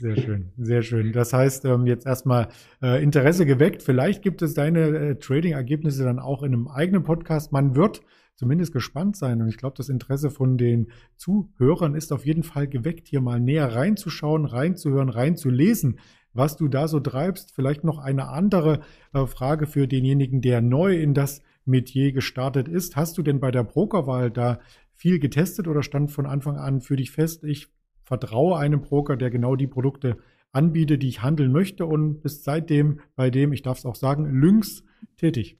Sehr 0.00 0.16
schön, 0.16 0.52
sehr 0.56 0.80
schön. 0.80 1.12
Das 1.12 1.34
heißt, 1.34 1.66
ähm, 1.66 1.86
jetzt 1.86 2.06
erstmal 2.06 2.48
äh, 2.82 3.02
Interesse 3.02 3.44
geweckt. 3.44 3.82
Vielleicht 3.82 4.22
gibt 4.22 4.40
es 4.40 4.54
deine 4.54 4.80
äh, 4.80 5.14
Trading-Ergebnisse 5.16 6.04
dann 6.04 6.20
auch 6.20 6.42
in 6.42 6.54
einem 6.54 6.68
eigenen 6.68 7.02
Podcast. 7.02 7.52
Man 7.52 7.76
wird 7.76 8.00
zumindest 8.40 8.72
gespannt 8.72 9.16
sein. 9.16 9.42
Und 9.42 9.48
ich 9.48 9.58
glaube, 9.58 9.76
das 9.76 9.90
Interesse 9.90 10.30
von 10.30 10.56
den 10.56 10.88
Zuhörern 11.16 11.94
ist 11.94 12.10
auf 12.10 12.24
jeden 12.24 12.42
Fall 12.42 12.66
geweckt, 12.66 13.06
hier 13.06 13.20
mal 13.20 13.38
näher 13.38 13.74
reinzuschauen, 13.74 14.46
reinzuhören, 14.46 15.10
reinzulesen 15.10 16.00
was 16.32 16.56
du 16.56 16.68
da 16.68 16.88
so 16.88 17.00
treibst. 17.00 17.52
Vielleicht 17.52 17.84
noch 17.84 17.98
eine 17.98 18.28
andere 18.28 18.80
äh, 19.12 19.26
Frage 19.26 19.66
für 19.66 19.86
denjenigen, 19.86 20.40
der 20.40 20.60
neu 20.60 20.96
in 20.96 21.12
das 21.12 21.42
Metier 21.64 22.12
gestartet 22.12 22.68
ist. 22.68 22.96
Hast 22.96 23.18
du 23.18 23.22
denn 23.22 23.40
bei 23.40 23.50
der 23.50 23.64
Brokerwahl 23.64 24.30
da 24.30 24.60
viel 24.94 25.18
getestet 25.18 25.66
oder 25.66 25.82
stand 25.82 26.12
von 26.12 26.26
Anfang 26.26 26.56
an 26.56 26.80
für 26.80 26.96
dich 26.96 27.10
fest, 27.10 27.44
ich 27.44 27.68
vertraue 28.02 28.58
einem 28.58 28.80
Broker, 28.80 29.16
der 29.16 29.30
genau 29.30 29.56
die 29.56 29.66
Produkte 29.66 30.18
anbietet, 30.52 31.02
die 31.02 31.08
ich 31.08 31.22
handeln 31.22 31.52
möchte 31.52 31.84
und 31.84 32.22
bist 32.22 32.44
seitdem 32.44 33.00
bei 33.16 33.30
dem, 33.30 33.52
ich 33.52 33.62
darf 33.62 33.78
es 33.78 33.86
auch 33.86 33.96
sagen, 33.96 34.40
Lynx 34.40 34.84
tätig? 35.16 35.58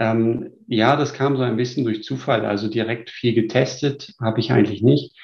Ähm, 0.00 0.50
ja, 0.66 0.96
das 0.96 1.12
kam 1.12 1.36
so 1.36 1.44
ein 1.44 1.56
bisschen 1.56 1.84
durch 1.84 2.02
Zufall. 2.02 2.44
Also 2.44 2.68
direkt 2.68 3.10
viel 3.10 3.34
getestet 3.34 4.14
habe 4.20 4.40
ich 4.40 4.50
eigentlich 4.50 4.82
nicht. 4.82 5.16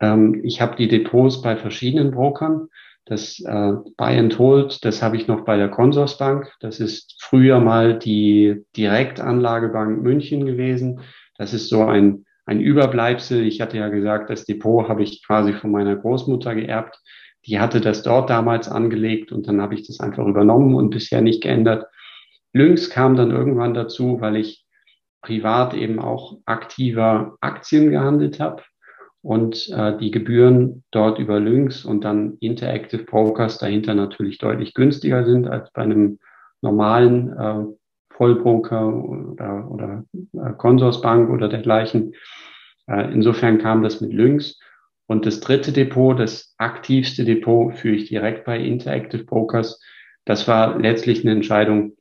Ähm, 0.00 0.40
ich 0.42 0.60
habe 0.60 0.74
die 0.74 0.88
Depots 0.88 1.42
bei 1.42 1.56
verschiedenen 1.56 2.10
Brokern 2.10 2.68
das 3.06 3.38
äh, 3.40 3.72
Buy 3.96 4.18
and 4.18 4.38
Hold, 4.38 4.84
das 4.84 5.02
habe 5.02 5.16
ich 5.16 5.28
noch 5.28 5.44
bei 5.44 5.56
der 5.56 5.68
Consorsbank. 5.68 6.50
Das 6.60 6.80
ist 6.80 7.16
früher 7.20 7.60
mal 7.60 7.98
die 7.98 8.64
Direktanlagebank 8.76 10.02
München 10.02 10.46
gewesen. 10.46 11.00
Das 11.36 11.52
ist 11.52 11.68
so 11.68 11.84
ein, 11.84 12.24
ein 12.46 12.60
Überbleibsel. 12.60 13.42
Ich 13.42 13.60
hatte 13.60 13.76
ja 13.76 13.88
gesagt, 13.88 14.30
das 14.30 14.46
Depot 14.46 14.88
habe 14.88 15.02
ich 15.02 15.24
quasi 15.24 15.52
von 15.52 15.70
meiner 15.70 15.96
Großmutter 15.96 16.54
geerbt. 16.54 16.98
Die 17.46 17.60
hatte 17.60 17.82
das 17.82 18.02
dort 18.02 18.30
damals 18.30 18.70
angelegt 18.70 19.32
und 19.32 19.46
dann 19.46 19.60
habe 19.60 19.74
ich 19.74 19.86
das 19.86 20.00
einfach 20.00 20.26
übernommen 20.26 20.74
und 20.74 20.88
bisher 20.88 21.20
nicht 21.20 21.42
geändert. 21.42 21.84
Lynx 22.54 22.88
kam 22.88 23.16
dann 23.16 23.30
irgendwann 23.30 23.74
dazu, 23.74 24.20
weil 24.20 24.36
ich 24.36 24.64
privat 25.20 25.74
eben 25.74 25.98
auch 25.98 26.38
aktiver 26.46 27.36
Aktien 27.40 27.90
gehandelt 27.90 28.40
habe 28.40 28.62
und 29.22 29.68
äh, 29.70 29.96
die 29.98 30.10
Gebühren 30.10 30.84
dort 30.90 31.18
über 31.18 31.40
Lynx 31.40 31.84
und 31.84 32.04
dann 32.04 32.36
Interactive 32.40 33.04
Brokers 33.04 33.58
dahinter 33.58 33.94
natürlich 33.94 34.38
deutlich 34.38 34.74
günstiger 34.74 35.24
sind 35.24 35.48
als 35.48 35.70
bei 35.72 35.82
einem 35.82 36.18
normalen 36.62 37.32
äh, 37.36 37.64
Vollbroker 38.10 38.94
oder, 38.94 39.70
oder 39.70 40.04
äh, 40.12 40.52
Consorsbank 40.56 41.30
oder 41.30 41.48
dergleichen. 41.48 42.14
Äh, 42.86 43.12
insofern 43.12 43.58
kam 43.58 43.82
das 43.82 44.00
mit 44.00 44.12
Lynx. 44.12 44.58
Und 45.06 45.26
das 45.26 45.40
dritte 45.40 45.72
Depot, 45.72 46.18
das 46.18 46.54
aktivste 46.58 47.24
Depot, 47.24 47.74
führe 47.74 47.96
ich 47.96 48.08
direkt 48.08 48.44
bei 48.44 48.58
Interactive 48.58 49.24
Brokers. 49.24 49.80
Das 50.24 50.48
war 50.48 50.78
letztlich 50.78 51.22
eine 51.24 51.32
Entscheidung, 51.32 51.96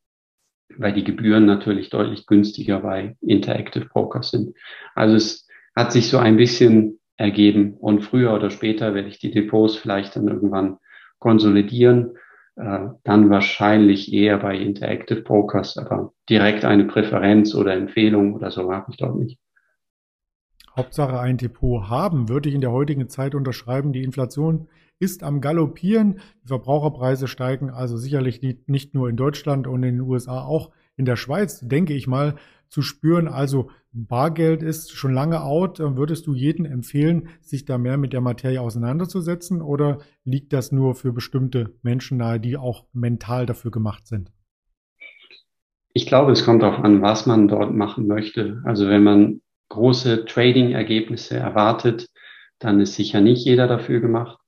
weil 0.78 0.93
die 0.93 1.04
Gebühren 1.04 1.45
natürlich 1.45 1.89
deutlich 1.89 2.26
günstiger 2.26 2.80
bei 2.80 3.15
Interactive 3.21 3.86
Brokers 3.86 4.32
sind. 4.32 4.56
Also 4.95 5.15
es 5.15 5.47
hat 5.76 5.91
sich 5.91 6.10
so 6.10 6.17
ein 6.17 6.38
bisschen 6.38 6.99
ergeben 7.17 7.76
und 7.76 8.02
früher 8.02 8.34
oder 8.34 8.49
später 8.49 8.93
werde 8.93 9.08
ich 9.08 9.19
die 9.19 9.32
Depots 9.32 9.76
vielleicht 9.76 10.15
dann 10.15 10.28
irgendwann 10.28 10.78
konsolidieren, 11.19 12.17
äh, 12.56 12.88
dann 13.04 13.30
wahrscheinlich 13.30 14.13
eher 14.13 14.38
bei 14.38 14.58
Interactive 14.58 15.21
Brokers, 15.21 15.78
aber 15.78 16.13
direkt 16.30 16.65
eine 16.65 16.86
Präferenz 16.86 17.56
oder 17.56 17.73
Empfehlung 17.73 18.34
oder 18.34 18.52
so 18.52 18.71
habe 18.71 18.91
ich 18.91 18.97
dort 18.97 19.15
nicht. 19.17 19.39
Hauptsache 20.75 21.19
ein 21.19 21.38
Depot 21.38 21.89
haben, 21.89 22.29
würde 22.29 22.49
ich 22.49 22.55
in 22.55 22.62
der 22.62 22.71
heutigen 22.71 23.09
Zeit 23.09 23.36
unterschreiben. 23.36 23.93
Die 23.93 24.03
Inflation 24.03 24.67
ist 24.99 25.23
am 25.23 25.41
Galoppieren. 25.41 26.19
Die 26.43 26.47
Verbraucherpreise 26.47 27.27
steigen 27.27 27.69
also 27.69 27.97
sicherlich 27.97 28.41
nicht 28.67 28.93
nur 28.93 29.09
in 29.09 29.17
Deutschland 29.17 29.67
und 29.67 29.83
in 29.83 29.97
den 29.97 30.01
USA, 30.01 30.41
auch 30.41 30.71
in 30.95 31.05
der 31.05 31.15
Schweiz, 31.15 31.59
denke 31.59 31.93
ich 31.93 32.07
mal, 32.07 32.36
zu 32.69 32.81
spüren. 32.81 33.27
Also 33.27 33.69
Bargeld 33.91 34.63
ist 34.63 34.91
schon 34.91 35.13
lange 35.13 35.43
out. 35.43 35.79
Würdest 35.79 36.25
du 36.25 36.33
jedem 36.33 36.65
empfehlen, 36.65 37.29
sich 37.41 37.65
da 37.65 37.77
mehr 37.77 37.97
mit 37.97 38.13
der 38.13 38.21
Materie 38.21 38.62
auseinanderzusetzen 38.62 39.62
oder 39.62 39.99
liegt 40.23 40.53
das 40.53 40.71
nur 40.71 40.95
für 40.95 41.13
bestimmte 41.13 41.75
Menschen 41.83 42.17
nahe, 42.17 42.39
die 42.39 42.57
auch 42.57 42.86
mental 42.93 43.45
dafür 43.45 43.69
gemacht 43.69 44.07
sind? 44.07 44.31
Ich 45.93 46.07
glaube, 46.07 46.31
es 46.31 46.43
kommt 46.43 46.63
darauf 46.63 46.83
an, 46.83 47.03
was 47.03 47.27
man 47.27 47.47
dort 47.47 47.75
machen 47.75 48.07
möchte. 48.07 48.63
Also 48.65 48.88
wenn 48.88 49.03
man 49.03 49.41
große 49.73 50.25
Trading-Ergebnisse 50.25 51.36
erwartet, 51.38 52.07
dann 52.59 52.79
ist 52.79 52.95
sicher 52.95 53.21
nicht 53.21 53.45
jeder 53.45 53.67
dafür 53.67 53.99
gemacht. 53.99 54.39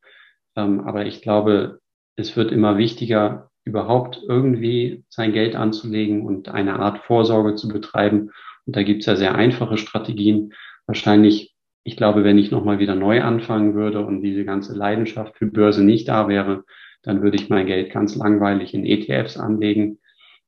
Ähm, 0.56 0.82
aber 0.82 1.06
ich 1.06 1.22
glaube, 1.22 1.80
es 2.16 2.38
wird 2.38 2.52
immer 2.52 2.78
wichtiger, 2.78 3.50
überhaupt 3.66 4.22
irgendwie 4.28 5.04
sein 5.10 5.34
Geld 5.34 5.56
anzulegen 5.56 6.26
und 6.26 6.50
eine 6.50 6.80
Art 6.80 7.00
Vorsorge 7.00 7.56
zu 7.56 7.68
betreiben. 7.68 8.30
Und 8.66 8.76
da 8.76 8.84
gibt 8.84 9.02
es 9.02 9.08
ja 9.08 9.16
sehr 9.16 9.36
einfache 9.36 9.78
Strategien. 9.78 10.54
Wahrscheinlich, 10.86 11.56
ich 11.84 11.98
glaube, 11.98 12.24
wenn 12.24 12.38
ich 12.38 12.52
nochmal 12.52 12.78
wieder 12.80 12.96
neu 12.96 13.24
anfangen 13.24 13.74
würde 13.74 14.06
und 14.06 14.22
diese 14.22 14.46
ganze 14.46 14.76
Leidenschaft 14.76 15.38
für 15.38 15.48
Börse 15.48 15.84
nicht 15.84 16.08
da 16.08 16.28
wäre, 16.28 16.64
dann 17.02 17.22
würde 17.22 17.38
ich 17.38 17.50
mein 17.50 17.66
Geld 17.66 17.92
ganz 17.92 18.16
langweilig 18.16 18.74
in 18.74 18.86
ETFs 18.86 19.38
anlegen. 19.38 20.00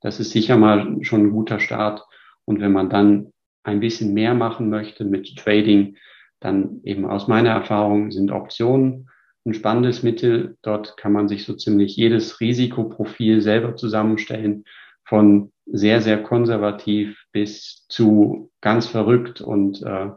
Das 0.02 0.20
ist 0.20 0.32
sicher 0.32 0.58
mal 0.58 0.98
schon 1.02 1.28
ein 1.28 1.32
guter 1.32 1.60
Start. 1.60 2.06
Und 2.46 2.62
wenn 2.62 2.72
man 2.72 2.90
dann 2.90 3.34
ein 3.68 3.80
bisschen 3.80 4.14
mehr 4.14 4.34
machen 4.34 4.70
möchte 4.70 5.04
mit 5.04 5.36
Trading, 5.38 5.98
dann 6.40 6.82
eben 6.84 7.06
aus 7.06 7.28
meiner 7.28 7.50
Erfahrung 7.50 8.12
sind 8.12 8.32
Optionen 8.32 9.10
ein 9.46 9.54
spannendes 9.54 10.04
Mittel. 10.04 10.58
Dort 10.62 10.98
kann 10.98 11.12
man 11.12 11.28
sich 11.28 11.46
so 11.46 11.54
ziemlich 11.54 11.96
jedes 11.96 12.40
Risikoprofil 12.40 13.42
selber 13.42 13.76
zusammenstellen, 13.76 14.64
von 15.06 15.52
sehr, 15.66 16.02
sehr 16.02 16.22
konservativ 16.24 17.26
bis 17.32 17.86
zu 17.90 18.52
ganz 18.62 18.88
verrückt 18.88 19.42
und 19.42 19.82
äh, 19.84 20.10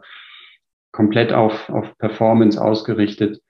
komplett 0.91 1.33
auf, 1.33 1.69
auf 1.69 1.97
Performance 1.97 2.61
ausgerichtet. 2.61 3.41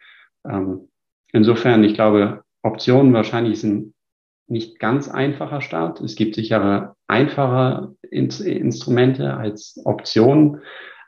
Ähm, 0.48 0.90
insofern, 1.32 1.84
ich 1.84 1.94
glaube, 1.94 2.44
Optionen 2.64 3.14
wahrscheinlich 3.14 3.60
sind 3.60 3.94
nicht 4.52 4.80
ganz 4.80 5.10
einfacher 5.10 5.62
Start. 5.62 6.02
Es 6.02 6.16
gibt 6.16 6.36
sicher 6.36 6.96
einfache 7.08 7.96
Instrumente 8.12 9.34
als 9.34 9.82
Optionen, 9.86 10.62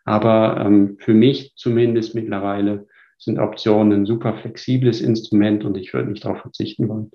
aber 0.05 0.57
ähm, 0.65 0.97
für 0.99 1.13
mich 1.13 1.53
zumindest 1.55 2.15
mittlerweile 2.15 2.87
sind 3.17 3.39
Optionen 3.39 4.01
ein 4.01 4.05
super 4.05 4.37
flexibles 4.37 5.01
Instrument 5.01 5.63
und 5.63 5.77
ich 5.77 5.93
würde 5.93 6.09
nicht 6.09 6.25
darauf 6.25 6.39
verzichten 6.39 6.89
wollen. 6.89 7.11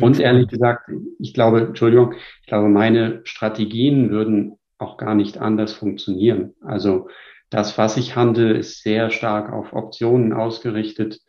und 0.00 0.20
ehrlich 0.20 0.48
spannend. 0.48 0.50
gesagt, 0.50 0.90
ich 1.18 1.34
glaube, 1.34 1.60
Entschuldigung, 1.60 2.14
ich 2.40 2.46
glaube, 2.46 2.68
meine 2.68 3.20
Strategien 3.24 4.10
würden 4.10 4.58
auch 4.78 4.96
gar 4.96 5.14
nicht 5.14 5.38
anders 5.38 5.72
funktionieren. 5.72 6.54
Also 6.60 7.08
das, 7.50 7.76
was 7.78 7.96
ich 7.96 8.16
handle, 8.16 8.56
ist 8.56 8.82
sehr 8.82 9.10
stark 9.10 9.52
auf 9.52 9.72
Optionen 9.72 10.32
ausgerichtet, 10.32 11.20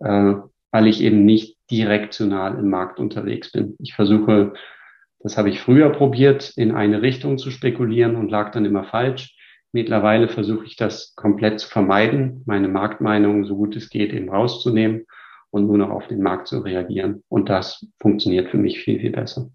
äh, 0.00 0.34
weil 0.70 0.86
ich 0.86 1.02
eben 1.02 1.24
nicht 1.24 1.53
direktional 1.70 2.58
im 2.58 2.70
Markt 2.70 2.98
unterwegs 2.98 3.52
bin. 3.52 3.76
Ich 3.78 3.94
versuche, 3.94 4.52
das 5.20 5.38
habe 5.38 5.48
ich 5.48 5.60
früher 5.60 5.90
probiert, 5.90 6.52
in 6.56 6.72
eine 6.72 7.02
Richtung 7.02 7.38
zu 7.38 7.50
spekulieren 7.50 8.16
und 8.16 8.30
lag 8.30 8.50
dann 8.52 8.64
immer 8.64 8.84
falsch. 8.84 9.36
Mittlerweile 9.72 10.28
versuche 10.28 10.66
ich 10.66 10.76
das 10.76 11.14
komplett 11.16 11.60
zu 11.60 11.68
vermeiden, 11.68 12.42
meine 12.46 12.68
Marktmeinung 12.68 13.44
so 13.44 13.56
gut 13.56 13.74
es 13.74 13.90
geht 13.90 14.12
eben 14.12 14.28
rauszunehmen 14.28 15.06
und 15.50 15.66
nur 15.66 15.78
noch 15.78 15.90
auf 15.90 16.06
den 16.08 16.22
Markt 16.22 16.48
zu 16.48 16.60
reagieren. 16.60 17.24
Und 17.28 17.48
das 17.48 17.86
funktioniert 18.00 18.50
für 18.50 18.58
mich 18.58 18.80
viel, 18.80 19.00
viel 19.00 19.12
besser. 19.12 19.50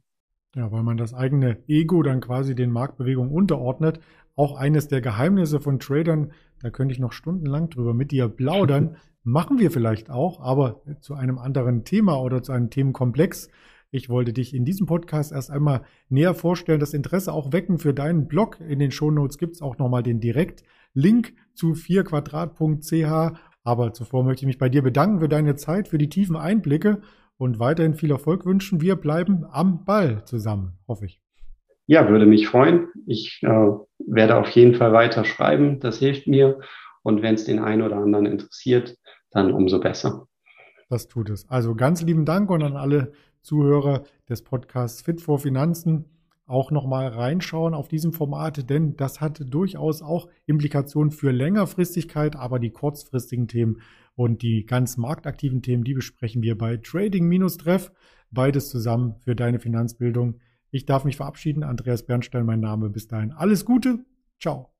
Ja, 0.55 0.71
weil 0.71 0.83
man 0.83 0.97
das 0.97 1.13
eigene 1.13 1.57
Ego 1.67 2.01
dann 2.01 2.21
quasi 2.21 2.55
den 2.55 2.71
Marktbewegungen 2.71 3.31
unterordnet. 3.31 3.99
Auch 4.35 4.57
eines 4.57 4.87
der 4.87 5.01
Geheimnisse 5.01 5.59
von 5.59 5.79
Tradern, 5.79 6.31
da 6.61 6.69
könnte 6.69 6.93
ich 6.93 6.99
noch 6.99 7.13
stundenlang 7.13 7.69
drüber 7.69 7.93
mit 7.93 8.11
dir 8.11 8.27
plaudern. 8.27 8.97
Machen 9.23 9.59
wir 9.59 9.69
vielleicht 9.69 10.09
auch, 10.09 10.39
aber 10.39 10.81
zu 11.01 11.13
einem 11.13 11.37
anderen 11.37 11.83
Thema 11.83 12.21
oder 12.21 12.41
zu 12.41 12.51
einem 12.51 12.69
Themenkomplex. 12.69 13.49
Ich 13.91 14.09
wollte 14.09 14.33
dich 14.33 14.53
in 14.53 14.65
diesem 14.65 14.85
Podcast 14.85 15.31
erst 15.31 15.51
einmal 15.51 15.81
näher 16.09 16.33
vorstellen, 16.35 16.79
das 16.79 16.93
Interesse 16.93 17.33
auch 17.33 17.51
wecken 17.51 17.79
für 17.79 17.93
deinen 17.93 18.27
Blog. 18.27 18.59
In 18.61 18.79
den 18.79 18.91
Shownotes 18.91 19.37
gibt 19.37 19.55
es 19.55 19.61
auch 19.61 19.77
nochmal 19.77 20.03
den 20.03 20.19
Direktlink 20.19 21.33
zu 21.53 21.71
4quadrat.ch. 21.73 23.39
Aber 23.63 23.93
zuvor 23.93 24.23
möchte 24.23 24.43
ich 24.43 24.47
mich 24.47 24.57
bei 24.57 24.69
dir 24.69 24.83
bedanken 24.83 25.19
für 25.19 25.29
deine 25.29 25.55
Zeit, 25.55 25.87
für 25.87 25.97
die 25.97 26.09
tiefen 26.09 26.35
Einblicke 26.35 27.01
und 27.37 27.59
weiterhin 27.59 27.95
viel 27.95 28.11
Erfolg 28.11 28.45
wünschen. 28.45 28.81
Wir 28.81 28.95
bleiben 28.95 29.45
am 29.49 29.85
Ball 29.85 30.23
zusammen, 30.25 30.77
hoffe 30.87 31.05
ich. 31.05 31.28
Ja, 31.89 32.07
würde 32.07 32.27
mich 32.27 32.47
freuen. 32.47 32.89
Ich 33.07 33.41
äh, 33.41 33.71
werde 33.97 34.37
auf 34.37 34.47
jeden 34.51 34.75
Fall 34.75 34.93
weiter 34.93 35.25
schreiben. 35.25 35.79
Das 35.79 35.97
hilft 35.97 36.27
mir. 36.27 36.59
Und 37.01 37.23
wenn 37.23 37.33
es 37.33 37.45
den 37.45 37.57
einen 37.57 37.81
oder 37.81 37.95
anderen 37.95 38.27
interessiert, 38.27 38.95
dann 39.31 39.51
umso 39.51 39.79
besser. 39.79 40.27
Das 40.89 41.07
tut 41.07 41.31
es. 41.31 41.49
Also 41.49 41.73
ganz 41.73 42.03
lieben 42.03 42.25
Dank 42.25 42.51
und 42.51 42.61
an 42.61 42.77
alle 42.77 43.13
Zuhörer 43.41 44.03
des 44.29 44.43
Podcasts 44.43 45.01
Fit 45.01 45.19
for 45.19 45.39
Finanzen 45.39 46.05
auch 46.45 46.69
nochmal 46.69 47.07
reinschauen 47.07 47.73
auf 47.73 47.87
diesem 47.87 48.13
Format, 48.13 48.69
denn 48.69 48.95
das 48.95 49.19
hat 49.19 49.41
durchaus 49.51 50.03
auch 50.03 50.29
Implikationen 50.45 51.09
für 51.09 51.31
Längerfristigkeit, 51.31 52.35
aber 52.35 52.59
die 52.59 52.69
kurzfristigen 52.69 53.47
Themen 53.47 53.81
und 54.15 54.43
die 54.43 54.67
ganz 54.67 54.97
marktaktiven 54.97 55.63
Themen, 55.63 55.83
die 55.83 55.95
besprechen 55.95 56.43
wir 56.43 56.55
bei 56.55 56.77
Trading-Treff. 56.77 57.91
Beides 58.29 58.69
zusammen 58.69 59.15
für 59.21 59.35
deine 59.35 59.59
Finanzbildung. 59.59 60.39
Ich 60.71 60.85
darf 60.85 61.03
mich 61.03 61.17
verabschieden. 61.17 61.63
Andreas 61.63 62.05
Bernstein, 62.05 62.45
mein 62.45 62.59
Name. 62.59 62.89
Bis 62.89 63.07
dahin. 63.07 63.31
Alles 63.31 63.65
Gute. 63.65 64.05
Ciao. 64.39 64.71